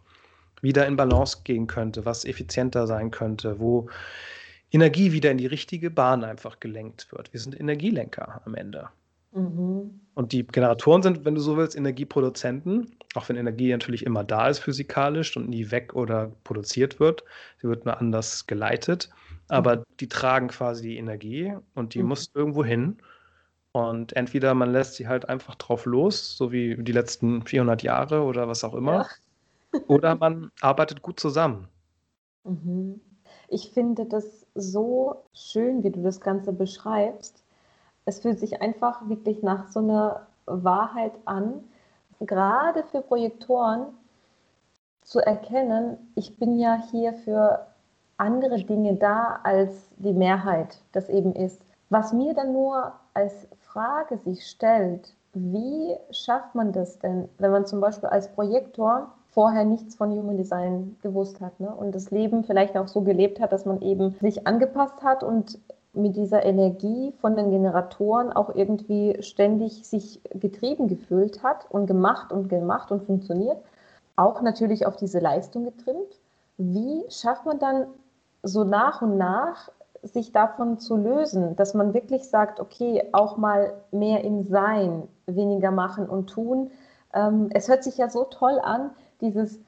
[0.61, 3.89] wieder in Balance gehen könnte, was effizienter sein könnte, wo
[4.71, 7.33] Energie wieder in die richtige Bahn einfach gelenkt wird.
[7.33, 8.89] Wir sind Energielenker am Ende.
[9.33, 10.01] Mhm.
[10.15, 14.49] Und die Generatoren sind, wenn du so willst, Energieproduzenten, auch wenn Energie natürlich immer da
[14.49, 17.25] ist physikalisch und nie weg oder produziert wird.
[17.61, 19.11] Sie wird nur anders geleitet.
[19.49, 19.83] Aber mhm.
[20.01, 22.09] die tragen quasi die Energie und die mhm.
[22.09, 22.99] muss irgendwo hin.
[23.73, 28.23] Und entweder man lässt sie halt einfach drauf los, so wie die letzten 400 Jahre
[28.23, 29.07] oder was auch immer,
[29.73, 29.81] ja.
[29.89, 31.69] oder man arbeitet gut zusammen.
[32.45, 33.01] Mhm.
[33.49, 37.43] Ich finde das so schön, wie du das Ganze beschreibst.
[38.05, 41.65] Es fühlt sich einfach wirklich nach so einer Wahrheit an,
[42.21, 43.87] gerade für Projektoren
[45.03, 47.67] zu erkennen, ich bin ja hier für
[48.19, 51.63] andere Dinge da, als die Mehrheit das eben ist.
[51.91, 57.67] Was mir dann nur als Frage sich stellt, wie schafft man das denn, wenn man
[57.67, 61.69] zum Beispiel als Projektor vorher nichts von Human Design gewusst hat ne?
[61.75, 65.59] und das Leben vielleicht auch so gelebt hat, dass man eben sich angepasst hat und
[65.93, 72.33] mit dieser Energie von den Generatoren auch irgendwie ständig sich getrieben gefühlt hat und gemacht
[72.33, 73.59] und gemacht und funktioniert,
[74.17, 76.19] auch natürlich auf diese Leistung getrimmt.
[76.57, 77.87] Wie schafft man dann
[78.43, 79.71] so nach und nach
[80.03, 85.71] sich davon zu lösen, dass man wirklich sagt, okay, auch mal mehr im Sein, weniger
[85.71, 86.71] machen und tun.
[87.13, 88.91] Ähm, es hört sich ja so toll an,
[89.21, 89.61] dieses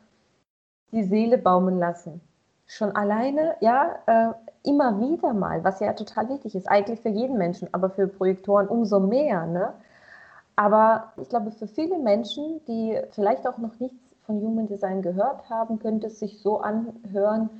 [0.92, 2.20] die Seele baumen lassen.
[2.66, 7.38] Schon alleine, ja, äh, immer wieder mal, was ja total wichtig ist, eigentlich für jeden
[7.38, 9.46] Menschen, aber für Projektoren umso mehr.
[9.46, 9.72] Ne?
[10.56, 15.48] Aber ich glaube, für viele Menschen, die vielleicht auch noch nichts von Human Design gehört
[15.48, 17.50] haben, könnte es sich so anhören,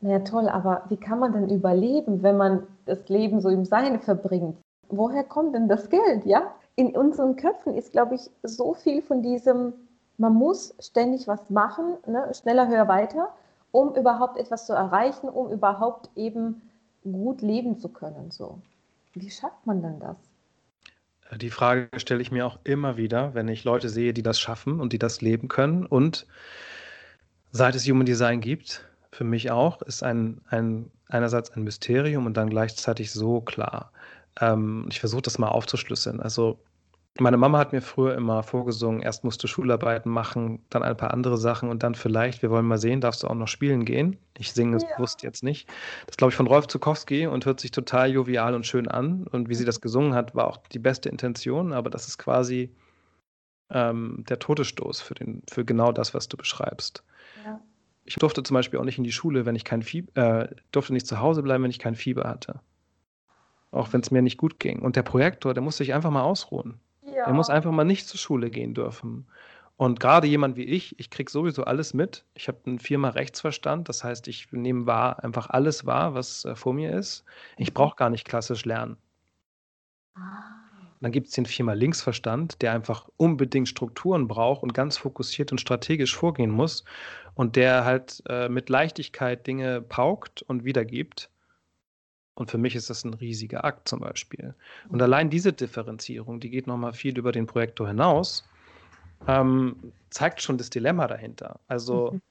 [0.00, 4.00] naja, toll, aber wie kann man denn überleben, wenn man das Leben so im Sein
[4.00, 4.56] verbringt?
[4.88, 6.54] Woher kommt denn das Geld, ja?
[6.74, 9.74] In unseren Köpfen ist, glaube ich, so viel von diesem,
[10.16, 12.32] man muss ständig was machen, ne?
[12.34, 13.28] schneller, höher, weiter,
[13.72, 16.62] um überhaupt etwas zu erreichen, um überhaupt eben
[17.04, 18.30] gut leben zu können.
[18.30, 18.58] So.
[19.12, 20.16] Wie schafft man denn das?
[21.38, 24.80] Die Frage stelle ich mir auch immer wieder, wenn ich Leute sehe, die das schaffen
[24.80, 25.86] und die das leben können.
[25.86, 26.26] Und
[27.52, 32.36] seit es Human Design gibt, für mich auch, ist ein, ein, einerseits ein Mysterium und
[32.36, 33.92] dann gleichzeitig so klar.
[34.40, 36.20] Ähm, ich versuche das mal aufzuschlüsseln.
[36.20, 36.58] Also
[37.18, 41.12] meine Mama hat mir früher immer vorgesungen, erst musst du Schularbeiten machen, dann ein paar
[41.12, 44.16] andere Sachen und dann vielleicht, wir wollen mal sehen, darfst du auch noch spielen gehen.
[44.38, 44.96] Ich singe es ja.
[44.96, 45.68] bewusst jetzt nicht.
[46.06, 49.26] Das glaube ich von Rolf Zukowski und hört sich total jovial und schön an.
[49.26, 52.70] Und wie sie das gesungen hat, war auch die beste Intention, aber das ist quasi
[53.70, 57.02] ähm, der Todesstoß für, den, für genau das, was du beschreibst.
[58.04, 60.92] Ich durfte zum Beispiel auch nicht in die Schule, wenn ich kein Fieber, äh, durfte
[60.92, 62.60] nicht zu Hause bleiben, wenn ich kein Fieber hatte.
[63.70, 64.80] Auch wenn es mir nicht gut ging.
[64.80, 66.80] Und der Projektor, der muss sich einfach mal ausruhen.
[67.02, 67.26] Ja.
[67.26, 69.26] Er muss einfach mal nicht zur Schule gehen dürfen.
[69.76, 72.24] Und gerade jemand wie ich, ich kriege sowieso alles mit.
[72.34, 76.54] Ich habe einen viermal Rechtsverstand, das heißt, ich nehme wahr, einfach alles wahr, was äh,
[76.54, 77.24] vor mir ist.
[77.56, 78.98] Ich brauche gar nicht klassisch lernen.
[80.14, 80.59] Ah.
[81.00, 85.60] Dann gibt es den viermal Linksverstand, der einfach unbedingt Strukturen braucht und ganz fokussiert und
[85.60, 86.84] strategisch vorgehen muss
[87.34, 91.30] und der halt äh, mit Leichtigkeit Dinge paukt und wiedergibt.
[92.34, 94.54] Und für mich ist das ein riesiger Akt zum Beispiel.
[94.88, 98.44] Und allein diese Differenzierung, die geht nochmal viel über den Projektor hinaus,
[99.26, 99.76] ähm,
[100.10, 101.60] zeigt schon das Dilemma dahinter.
[101.66, 102.22] Also mhm.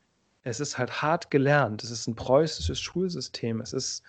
[0.43, 4.03] es ist halt hart gelernt, es ist ein preußisches Schulsystem, es ist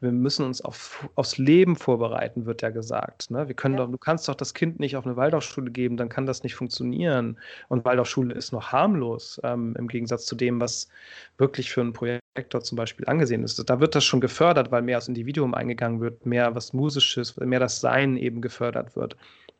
[0.00, 3.30] wir müssen uns auf, aufs Leben vorbereiten, wird ja gesagt.
[3.30, 3.48] Ne?
[3.48, 3.84] Wir können ja.
[3.84, 6.54] doch, du kannst doch das Kind nicht auf eine Waldorfschule geben, dann kann das nicht
[6.54, 7.38] funktionieren.
[7.68, 10.88] Und Waldorfschule ist noch harmlos ähm, im Gegensatz zu dem, was
[11.36, 13.62] wirklich für einen Projektor zum Beispiel angesehen ist.
[13.68, 17.60] Da wird das schon gefördert, weil mehr aufs Individuum eingegangen wird, mehr was Musisches, mehr
[17.60, 19.16] das Sein eben gefördert wird.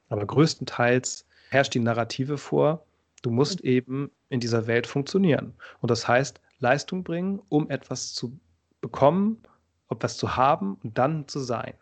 [0.08, 2.82] Aber größtenteils herrscht die Narrative vor,
[3.22, 3.70] du musst mhm.
[3.70, 5.52] eben in dieser Welt funktionieren.
[5.80, 8.38] Und das heißt, Leistung bringen, um etwas zu
[8.80, 9.42] bekommen
[9.90, 11.74] etwas zu haben und dann zu sein.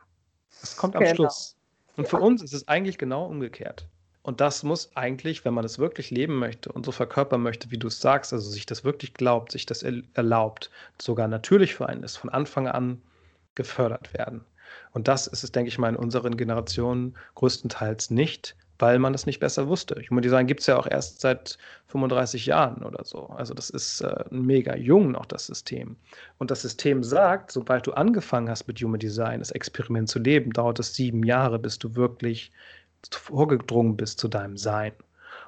[0.61, 1.14] Das kommt am genau.
[1.14, 1.56] Schluss.
[1.96, 3.86] Und für uns ist es eigentlich genau umgekehrt.
[4.22, 7.78] Und das muss eigentlich, wenn man es wirklich leben möchte und so verkörpern möchte, wie
[7.78, 12.02] du es sagst, also sich das wirklich glaubt, sich das erlaubt, sogar natürlich für einen
[12.02, 13.00] ist, von Anfang an
[13.54, 14.44] gefördert werden.
[14.92, 19.26] Und das ist es, denke ich mal, in unseren Generationen größtenteils nicht, weil man das
[19.26, 20.01] nicht besser wusste.
[20.09, 21.59] Human Design gibt es ja auch erst seit
[21.89, 23.26] 35 Jahren oder so.
[23.26, 25.97] Also das ist äh, mega jung noch, das System.
[26.39, 30.53] Und das System sagt, sobald du angefangen hast mit Human Design, das Experiment zu leben,
[30.53, 32.53] dauert es sieben Jahre, bis du wirklich
[33.11, 34.93] vorgedrungen bist zu deinem Sein.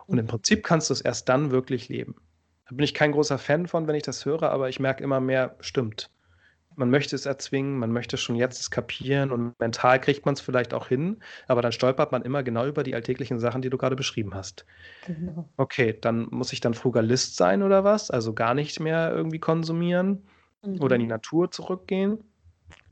[0.07, 2.17] Und im Prinzip kannst du es erst dann wirklich leben.
[2.69, 5.21] Da bin ich kein großer Fan von, wenn ich das höre, aber ich merke immer
[5.21, 6.11] mehr, stimmt
[6.77, 10.41] man möchte es erzwingen, man möchte schon jetzt es kapieren und mental kriegt man es
[10.41, 13.79] vielleicht auch hin, aber dann stolpert man immer genau über die alltäglichen Sachen, die du
[13.79, 14.65] gerade beschrieben hast.
[15.07, 15.49] Genau.
[15.57, 18.11] Okay, dann muss ich dann Frugalist sein oder was?
[18.11, 20.25] Also gar nicht mehr irgendwie konsumieren
[20.63, 20.81] mhm.
[20.81, 22.19] oder in die Natur zurückgehen?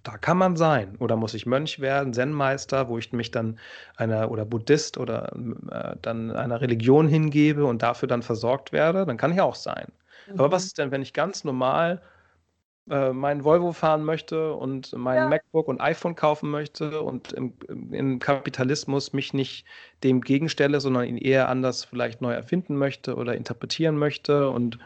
[0.04, 0.96] Da kann man sein.
[1.00, 3.58] Oder muss ich Mönch werden, Zen-Meister, wo ich mich dann
[3.96, 5.32] einer oder Buddhist oder
[5.70, 9.04] äh, dann einer Religion hingebe und dafür dann versorgt werde?
[9.04, 9.92] Dann kann ich auch sein.
[10.26, 10.38] Mhm.
[10.38, 12.00] Aber was ist denn, wenn ich ganz normal
[12.90, 15.28] äh, meinen Volvo fahren möchte und mein ja.
[15.28, 19.66] MacBook und iPhone kaufen möchte und im, im, Kapitalismus mich nicht
[20.04, 24.48] dem gegenstelle, sondern ihn eher anders vielleicht neu erfinden möchte oder interpretieren möchte.
[24.48, 24.78] Und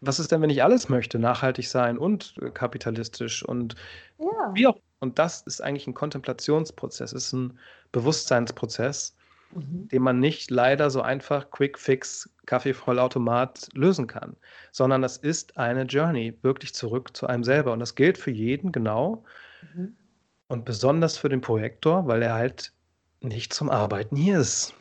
[0.00, 1.18] was ist denn, wenn ich alles möchte?
[1.18, 3.74] Nachhaltig sein und kapitalistisch und
[4.18, 4.50] ja.
[4.54, 4.78] wie auch.
[5.00, 7.58] Und das ist eigentlich ein Kontemplationsprozess, ist ein
[7.92, 9.17] Bewusstseinsprozess
[9.54, 9.88] mhm.
[9.88, 14.36] den man nicht leider so einfach Quick Fix Kaffeevollautomat lösen kann,
[14.72, 18.72] sondern das ist eine Journey wirklich zurück zu einem selber und das gilt für jeden
[18.72, 19.24] genau
[19.74, 19.96] mhm.
[20.48, 22.72] und besonders für den Projektor, weil er halt
[23.20, 24.74] nicht zum Arbeiten hier ist,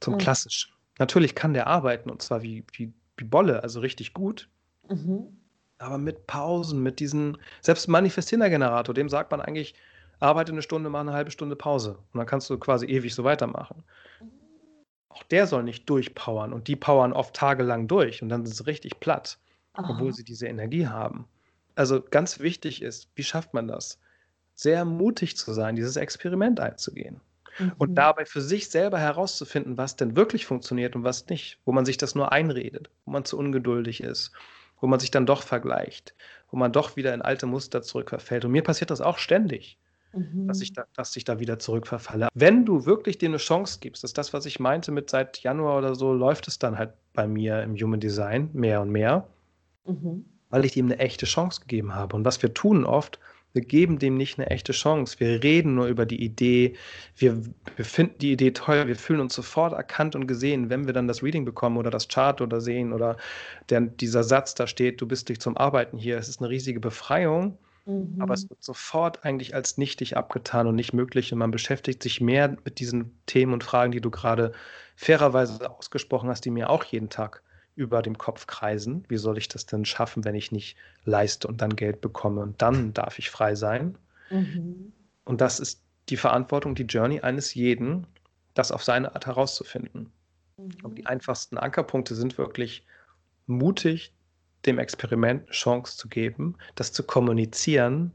[0.00, 0.18] zum mhm.
[0.18, 0.72] klassisch.
[0.98, 4.48] Natürlich kann der arbeiten und zwar wie, wie, wie Bolle, also richtig gut.
[4.88, 5.38] Mhm.
[5.78, 9.74] Aber mit Pausen, mit diesen, selbst manifestierender Generator, dem sagt man eigentlich,
[10.22, 11.98] arbeite eine Stunde, mach eine halbe Stunde Pause.
[12.12, 13.82] Und dann kannst du quasi ewig so weitermachen.
[15.08, 18.66] Auch der soll nicht durchpowern und die powern oft tagelang durch und dann sind sie
[18.66, 19.38] richtig platt,
[19.74, 19.90] Aha.
[19.90, 21.26] obwohl sie diese Energie haben.
[21.74, 23.98] Also ganz wichtig ist, wie schafft man das?
[24.54, 27.20] Sehr mutig zu sein, dieses Experiment einzugehen.
[27.58, 27.72] Mhm.
[27.78, 31.84] Und dabei für sich selber herauszufinden, was denn wirklich funktioniert und was nicht, wo man
[31.84, 34.32] sich das nur einredet, wo man zu ungeduldig ist,
[34.80, 36.14] wo man sich dann doch vergleicht,
[36.50, 38.44] wo man doch wieder in alte Muster zurückverfällt.
[38.44, 39.78] Und mir passiert das auch ständig
[40.12, 40.46] mhm.
[40.46, 42.28] dass, ich da, dass ich da wieder zurückverfalle.
[42.34, 45.38] Wenn du wirklich dir eine Chance gibst, das ist das, was ich meinte mit seit
[45.38, 49.26] Januar oder so, läuft es dann halt bei mir im Human Design mehr und mehr,
[49.86, 50.24] mhm.
[50.50, 52.16] weil ich dem eine echte Chance gegeben habe.
[52.16, 53.18] Und was wir tun oft,
[53.52, 55.20] wir geben dem nicht eine echte Chance.
[55.20, 56.74] Wir reden nur über die Idee.
[57.16, 57.42] Wir,
[57.76, 58.86] wir finden die Idee toll.
[58.86, 62.08] Wir fühlen uns sofort erkannt und gesehen, wenn wir dann das Reading bekommen oder das
[62.08, 63.16] Chart oder sehen oder
[63.68, 66.16] der, dieser Satz da steht, du bist dich zum Arbeiten hier.
[66.16, 67.58] Es ist eine riesige Befreiung.
[67.84, 68.16] Mhm.
[68.20, 71.32] Aber es wird sofort eigentlich als nichtig abgetan und nicht möglich.
[71.32, 74.52] Und man beschäftigt sich mehr mit diesen Themen und Fragen, die du gerade
[74.96, 77.42] fairerweise ausgesprochen hast, die mir auch jeden Tag
[77.74, 79.04] über dem Kopf kreisen.
[79.08, 82.60] Wie soll ich das denn schaffen, wenn ich nicht leiste und dann Geld bekomme und
[82.60, 83.96] dann darf ich frei sein?
[84.30, 84.92] Mhm.
[85.24, 88.06] Und das ist die Verantwortung, die Journey eines jeden,
[88.54, 90.12] das auf seine Art herauszufinden.
[90.56, 90.70] Mhm.
[90.82, 92.84] Und die einfachsten Ankerpunkte sind wirklich
[93.46, 94.14] mutig
[94.66, 98.12] dem Experiment eine Chance zu geben, das zu kommunizieren,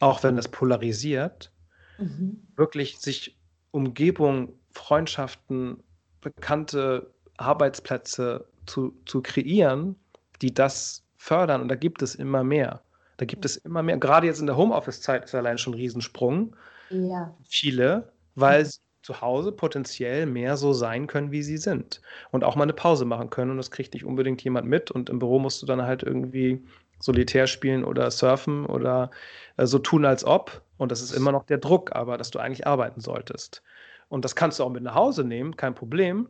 [0.00, 1.52] auch wenn das polarisiert,
[1.98, 2.42] mhm.
[2.56, 3.36] wirklich sich
[3.70, 5.82] Umgebung, Freundschaften,
[6.20, 9.96] bekannte Arbeitsplätze zu, zu kreieren,
[10.42, 11.62] die das fördern.
[11.62, 12.82] Und da gibt es immer mehr.
[13.16, 13.98] Da gibt es immer mehr.
[13.98, 16.56] Gerade jetzt in der Homeoffice-Zeit ist allein schon ein Riesensprung.
[16.90, 17.34] Ja.
[17.44, 22.00] Viele, weil sie zu Hause potenziell mehr so sein können, wie sie sind.
[22.30, 23.50] Und auch mal eine Pause machen können.
[23.50, 24.90] Und das kriegt nicht unbedingt jemand mit.
[24.90, 26.62] Und im Büro musst du dann halt irgendwie
[26.98, 29.10] Solitär spielen oder surfen oder
[29.56, 30.62] äh, so tun, als ob.
[30.76, 33.62] Und das ist immer noch der Druck, aber dass du eigentlich arbeiten solltest.
[34.08, 36.28] Und das kannst du auch mit nach Hause nehmen, kein Problem.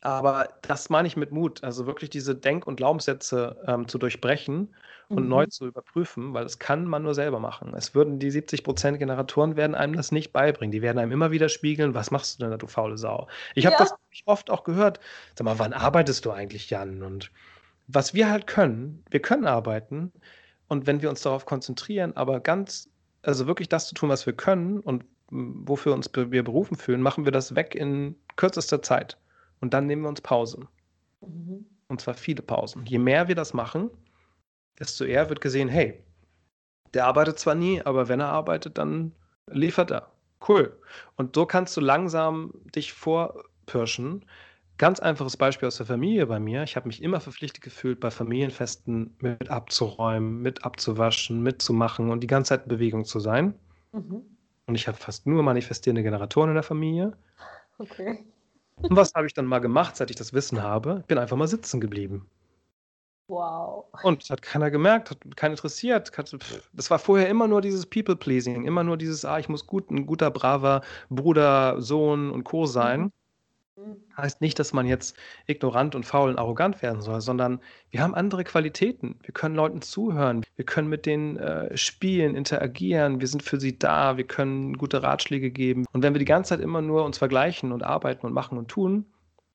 [0.00, 4.74] Aber das meine ich mit Mut, also wirklich diese Denk- und Glaubenssätze ähm, zu durchbrechen
[5.08, 5.28] und mhm.
[5.28, 7.72] neu zu überprüfen, weil das kann man nur selber machen.
[7.74, 10.72] Es würden die 70 Prozent Generatoren werden einem das nicht beibringen.
[10.72, 13.28] Die werden einem immer wieder spiegeln, was machst du denn da, du faule Sau?
[13.54, 13.78] Ich habe ja.
[13.78, 13.94] das
[14.26, 15.00] oft auch gehört.
[15.34, 17.02] Sag mal, wann arbeitest du eigentlich, Jan?
[17.02, 17.30] Und
[17.86, 20.12] was wir halt können, wir können arbeiten
[20.68, 22.88] und wenn wir uns darauf konzentrieren, aber ganz,
[23.22, 27.24] also wirklich das zu tun, was wir können und wofür uns wir berufen fühlen, machen
[27.24, 29.16] wir das weg in kürzester Zeit.
[29.60, 30.68] Und dann nehmen wir uns Pausen.
[31.20, 31.66] Mhm.
[31.88, 32.84] Und zwar viele Pausen.
[32.86, 33.90] Je mehr wir das machen,
[34.78, 36.02] desto eher wird gesehen, hey,
[36.94, 39.12] der arbeitet zwar nie, aber wenn er arbeitet, dann
[39.50, 40.10] liefert er.
[40.46, 40.78] Cool.
[41.16, 44.24] Und so kannst du langsam dich vorpirschen.
[44.78, 46.62] Ganz einfaches Beispiel aus der Familie bei mir.
[46.62, 52.26] Ich habe mich immer verpflichtet gefühlt, bei Familienfesten mit abzuräumen, mit abzuwaschen, mitzumachen und die
[52.26, 53.54] ganze Zeit in Bewegung zu sein.
[53.92, 54.22] Mhm.
[54.66, 57.16] Und ich habe fast nur manifestierende Generatoren in der Familie.
[57.78, 58.24] Okay.
[58.82, 60.98] Und was habe ich dann mal gemacht, seit ich das Wissen habe?
[61.00, 62.28] Ich bin einfach mal sitzen geblieben.
[63.28, 63.86] Wow.
[64.04, 66.12] Und hat keiner gemerkt, hat keinen interessiert.
[66.72, 70.06] Das war vorher immer nur dieses People-Pleasing, immer nur dieses, ah, ich muss gut, ein
[70.06, 72.66] guter, braver Bruder, Sohn und Co.
[72.66, 73.12] sein.
[74.16, 75.16] Heißt nicht, dass man jetzt
[75.46, 77.60] ignorant und faul und arrogant werden soll, sondern
[77.90, 79.18] wir haben andere Qualitäten.
[79.22, 83.78] Wir können Leuten zuhören, wir können mit denen äh, spielen, interagieren, wir sind für sie
[83.78, 85.84] da, wir können gute Ratschläge geben.
[85.92, 88.68] Und wenn wir die ganze Zeit immer nur uns vergleichen und arbeiten und machen und
[88.68, 89.04] tun,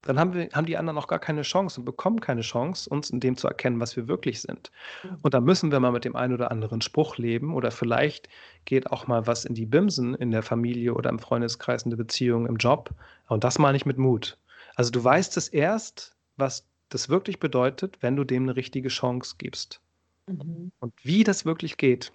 [0.04, 3.10] dann haben, wir, haben die anderen auch gar keine Chance und bekommen keine Chance, uns
[3.12, 4.72] in dem zu erkennen, was wir wirklich sind.
[5.04, 5.18] Mhm.
[5.22, 8.28] Und da müssen wir mal mit dem einen oder anderen Spruch leben oder vielleicht
[8.66, 11.98] geht auch mal was in die Bimsen in der Familie oder im Freundeskreis, in der
[11.98, 12.90] Beziehung, im Job.
[13.28, 14.38] Und das meine ich mit Mut.
[14.76, 19.36] Also du weißt es erst, was das wirklich bedeutet, wenn du dem eine richtige Chance
[19.38, 19.82] gibst.
[20.28, 20.72] Mhm.
[20.80, 22.12] Und wie das wirklich geht,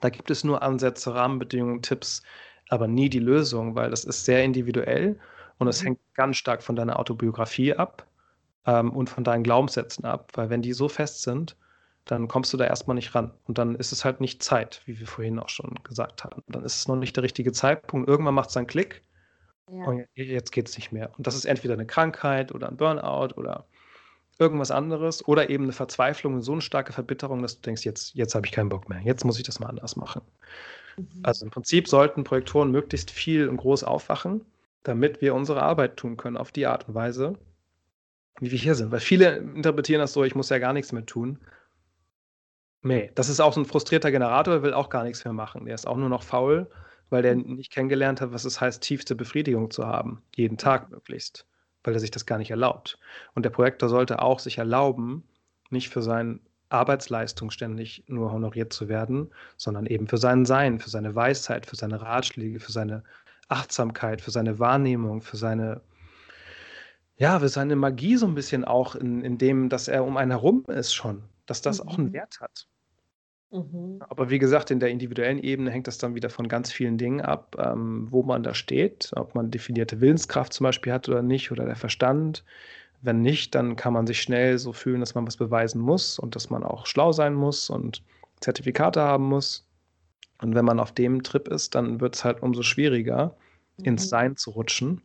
[0.00, 2.22] da gibt es nur Ansätze, Rahmenbedingungen, Tipps,
[2.68, 5.18] aber nie die Lösung, weil das ist sehr individuell
[5.64, 5.86] und es mhm.
[5.86, 8.06] hängt ganz stark von deiner Autobiografie ab
[8.66, 11.56] ähm, und von deinen Glaubenssätzen ab, weil wenn die so fest sind,
[12.04, 13.32] dann kommst du da erstmal nicht ran.
[13.44, 16.42] Und dann ist es halt nicht Zeit, wie wir vorhin auch schon gesagt haben.
[16.48, 18.08] Dann ist es noch nicht der richtige Zeitpunkt.
[18.08, 19.02] Irgendwann macht es einen Klick
[19.70, 19.84] ja.
[19.84, 21.10] und jetzt geht es nicht mehr.
[21.16, 23.66] Und das ist entweder eine Krankheit oder ein Burnout oder
[24.38, 28.14] irgendwas anderes oder eben eine Verzweiflung und so eine starke Verbitterung, dass du denkst, jetzt,
[28.14, 29.00] jetzt habe ich keinen Bock mehr.
[29.00, 30.22] Jetzt muss ich das mal anders machen.
[30.96, 31.06] Mhm.
[31.22, 34.44] Also im Prinzip sollten Projektoren möglichst viel und groß aufwachen
[34.84, 37.34] damit wir unsere Arbeit tun können auf die Art und Weise,
[38.38, 38.92] wie wir hier sind.
[38.92, 41.40] Weil viele interpretieren das so, ich muss ja gar nichts mehr tun.
[42.82, 45.64] Nee, das ist auch so ein frustrierter Generator, der will auch gar nichts mehr machen.
[45.64, 46.70] Der ist auch nur noch faul,
[47.08, 50.22] weil der nicht kennengelernt hat, was es heißt, tiefste Befriedigung zu haben.
[50.36, 51.46] Jeden Tag möglichst.
[51.82, 52.98] Weil er sich das gar nicht erlaubt.
[53.34, 55.24] Und der Projektor sollte auch sich erlauben,
[55.70, 60.90] nicht für seine Arbeitsleistung ständig nur honoriert zu werden, sondern eben für sein Sein, für
[60.90, 63.04] seine Weisheit, für seine Ratschläge, für seine
[63.48, 65.80] Achtsamkeit, für seine Wahrnehmung, für seine,
[67.16, 70.30] ja, für seine Magie so ein bisschen auch in, in dem, dass er um einen
[70.30, 71.88] herum ist schon, dass das mhm.
[71.88, 72.12] auch einen mhm.
[72.14, 72.66] Wert hat.
[73.54, 74.00] Mhm.
[74.08, 77.20] Aber wie gesagt, in der individuellen Ebene hängt das dann wieder von ganz vielen Dingen
[77.20, 81.52] ab, ähm, wo man da steht, ob man definierte Willenskraft zum Beispiel hat oder nicht,
[81.52, 82.44] oder der Verstand.
[83.00, 86.34] Wenn nicht, dann kann man sich schnell so fühlen, dass man was beweisen muss und
[86.34, 88.02] dass man auch schlau sein muss und
[88.40, 89.63] Zertifikate haben muss.
[90.40, 93.34] Und wenn man auf dem Trip ist, dann wird es halt umso schwieriger,
[93.78, 93.84] mhm.
[93.84, 95.00] ins Sein zu rutschen.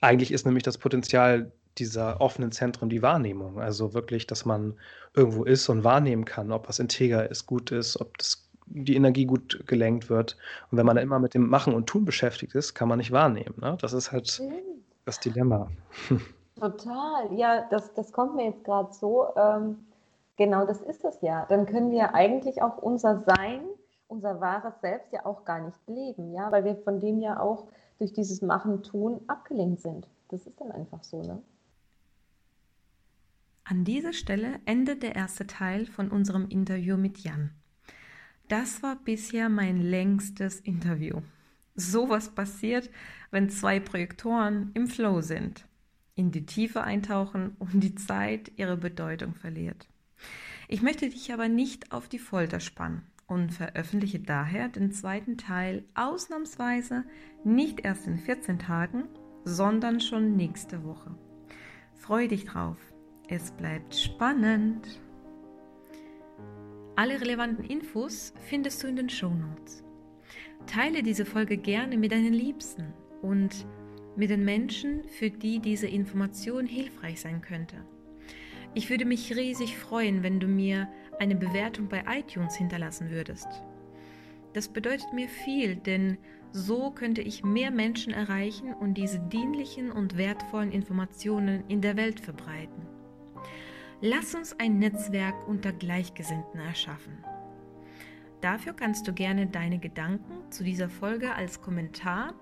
[0.00, 3.60] Eigentlich ist nämlich das Potenzial dieser offenen Zentren die Wahrnehmung.
[3.60, 4.74] Also wirklich, dass man
[5.14, 9.26] irgendwo ist und wahrnehmen kann, ob was integer ist, gut ist, ob das, die Energie
[9.26, 10.36] gut gelenkt wird.
[10.70, 13.54] Und wenn man immer mit dem Machen und Tun beschäftigt ist, kann man nicht wahrnehmen.
[13.60, 13.76] Ne?
[13.80, 14.80] Das ist halt mhm.
[15.04, 15.70] das Dilemma.
[16.58, 17.32] Total.
[17.34, 19.26] Ja, das, das kommt mir jetzt gerade so.
[19.36, 19.78] Ähm,
[20.36, 21.44] genau das ist es ja.
[21.48, 23.60] Dann können wir eigentlich auch unser Sein
[24.08, 27.68] unser wahres Selbst ja auch gar nicht leben, ja, weil wir von dem ja auch
[27.98, 30.08] durch dieses Machen, Tun abgelenkt sind.
[30.28, 31.42] Das ist dann einfach so, ne?
[33.64, 37.50] An dieser Stelle endet der erste Teil von unserem Interview mit Jan.
[38.48, 41.20] Das war bisher mein längstes Interview.
[41.74, 42.90] Sowas passiert,
[43.32, 45.66] wenn zwei Projektoren im Flow sind,
[46.14, 49.88] in die Tiefe eintauchen und die Zeit ihre Bedeutung verliert.
[50.68, 55.84] Ich möchte dich aber nicht auf die Folter spannen und veröffentliche daher den zweiten Teil
[55.94, 57.04] ausnahmsweise
[57.44, 59.04] nicht erst in 14 Tagen,
[59.44, 61.16] sondern schon nächste Woche.
[61.94, 62.78] Freue dich drauf.
[63.28, 65.00] Es bleibt spannend.
[66.94, 69.82] Alle relevanten Infos findest du in den Show Notes.
[70.66, 73.66] Teile diese Folge gerne mit deinen Liebsten und
[74.16, 77.76] mit den Menschen, für die diese Information hilfreich sein könnte.
[78.74, 80.88] Ich würde mich riesig freuen, wenn du mir
[81.18, 83.48] eine Bewertung bei iTunes hinterlassen würdest.
[84.52, 86.18] Das bedeutet mir viel, denn
[86.52, 92.20] So könnte ich mehr Menschen erreichen und diese dienlichen und wertvollen Informationen in der Welt
[92.20, 92.86] verbreiten.
[94.00, 97.18] Lass uns ein Netzwerk unter Gleichgesinnten erschaffen.
[98.40, 102.34] Dafür kannst du gerne deine Gedanken zu dieser Folge als Kommentar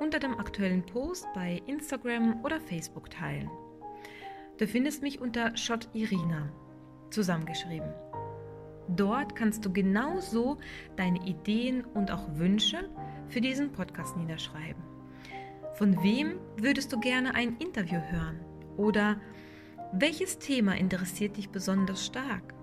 [0.00, 3.50] unter dem aktuellen Post bei Instagram oder Facebook teilen.
[4.58, 6.50] Du findest mich unter Shot Irina
[7.10, 7.92] zusammengeschrieben.
[8.88, 10.58] Dort kannst du genauso
[10.96, 12.90] deine Ideen und auch Wünsche
[13.28, 14.82] für diesen Podcast niederschreiben.
[15.74, 18.40] Von wem würdest du gerne ein Interview hören?
[18.76, 19.20] Oder
[19.92, 22.54] welches Thema interessiert dich besonders stark?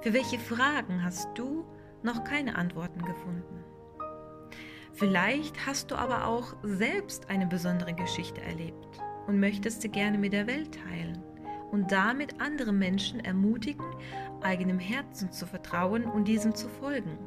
[0.00, 1.64] Für welche Fragen hast du
[2.02, 3.64] noch keine Antworten gefunden?
[4.92, 8.88] Vielleicht hast du aber auch selbst eine besondere Geschichte erlebt
[9.26, 11.22] und möchtest sie gerne mit der Welt teilen
[11.70, 13.86] und damit andere Menschen ermutigen,
[14.44, 17.18] eigenem Herzen zu vertrauen und diesem zu folgen.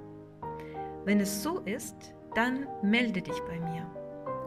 [1.05, 3.85] Wenn es so ist, dann melde dich bei mir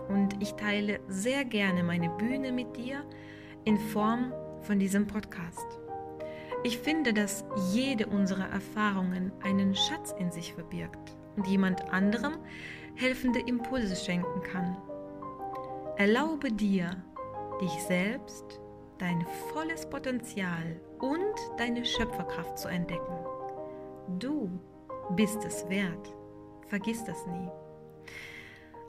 [0.09, 3.05] und ich teile sehr gerne meine Bühne mit dir
[3.65, 5.67] in Form von diesem Podcast.
[6.65, 12.39] Ich finde, dass jede unserer Erfahrungen einen Schatz in sich verbirgt und jemand anderem
[12.97, 14.77] helfende Impulse schenken kann.
[15.97, 16.91] Erlaube dir,
[17.61, 18.61] dich selbst,
[18.99, 23.17] dein volles Potenzial und deine Schöpferkraft zu entdecken.
[24.19, 24.51] Du
[25.11, 26.15] bist es wert.
[26.69, 27.49] Vergiss das nie.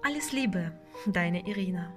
[0.02, 0.72] Alles Liebe,
[1.08, 1.94] deine Irina.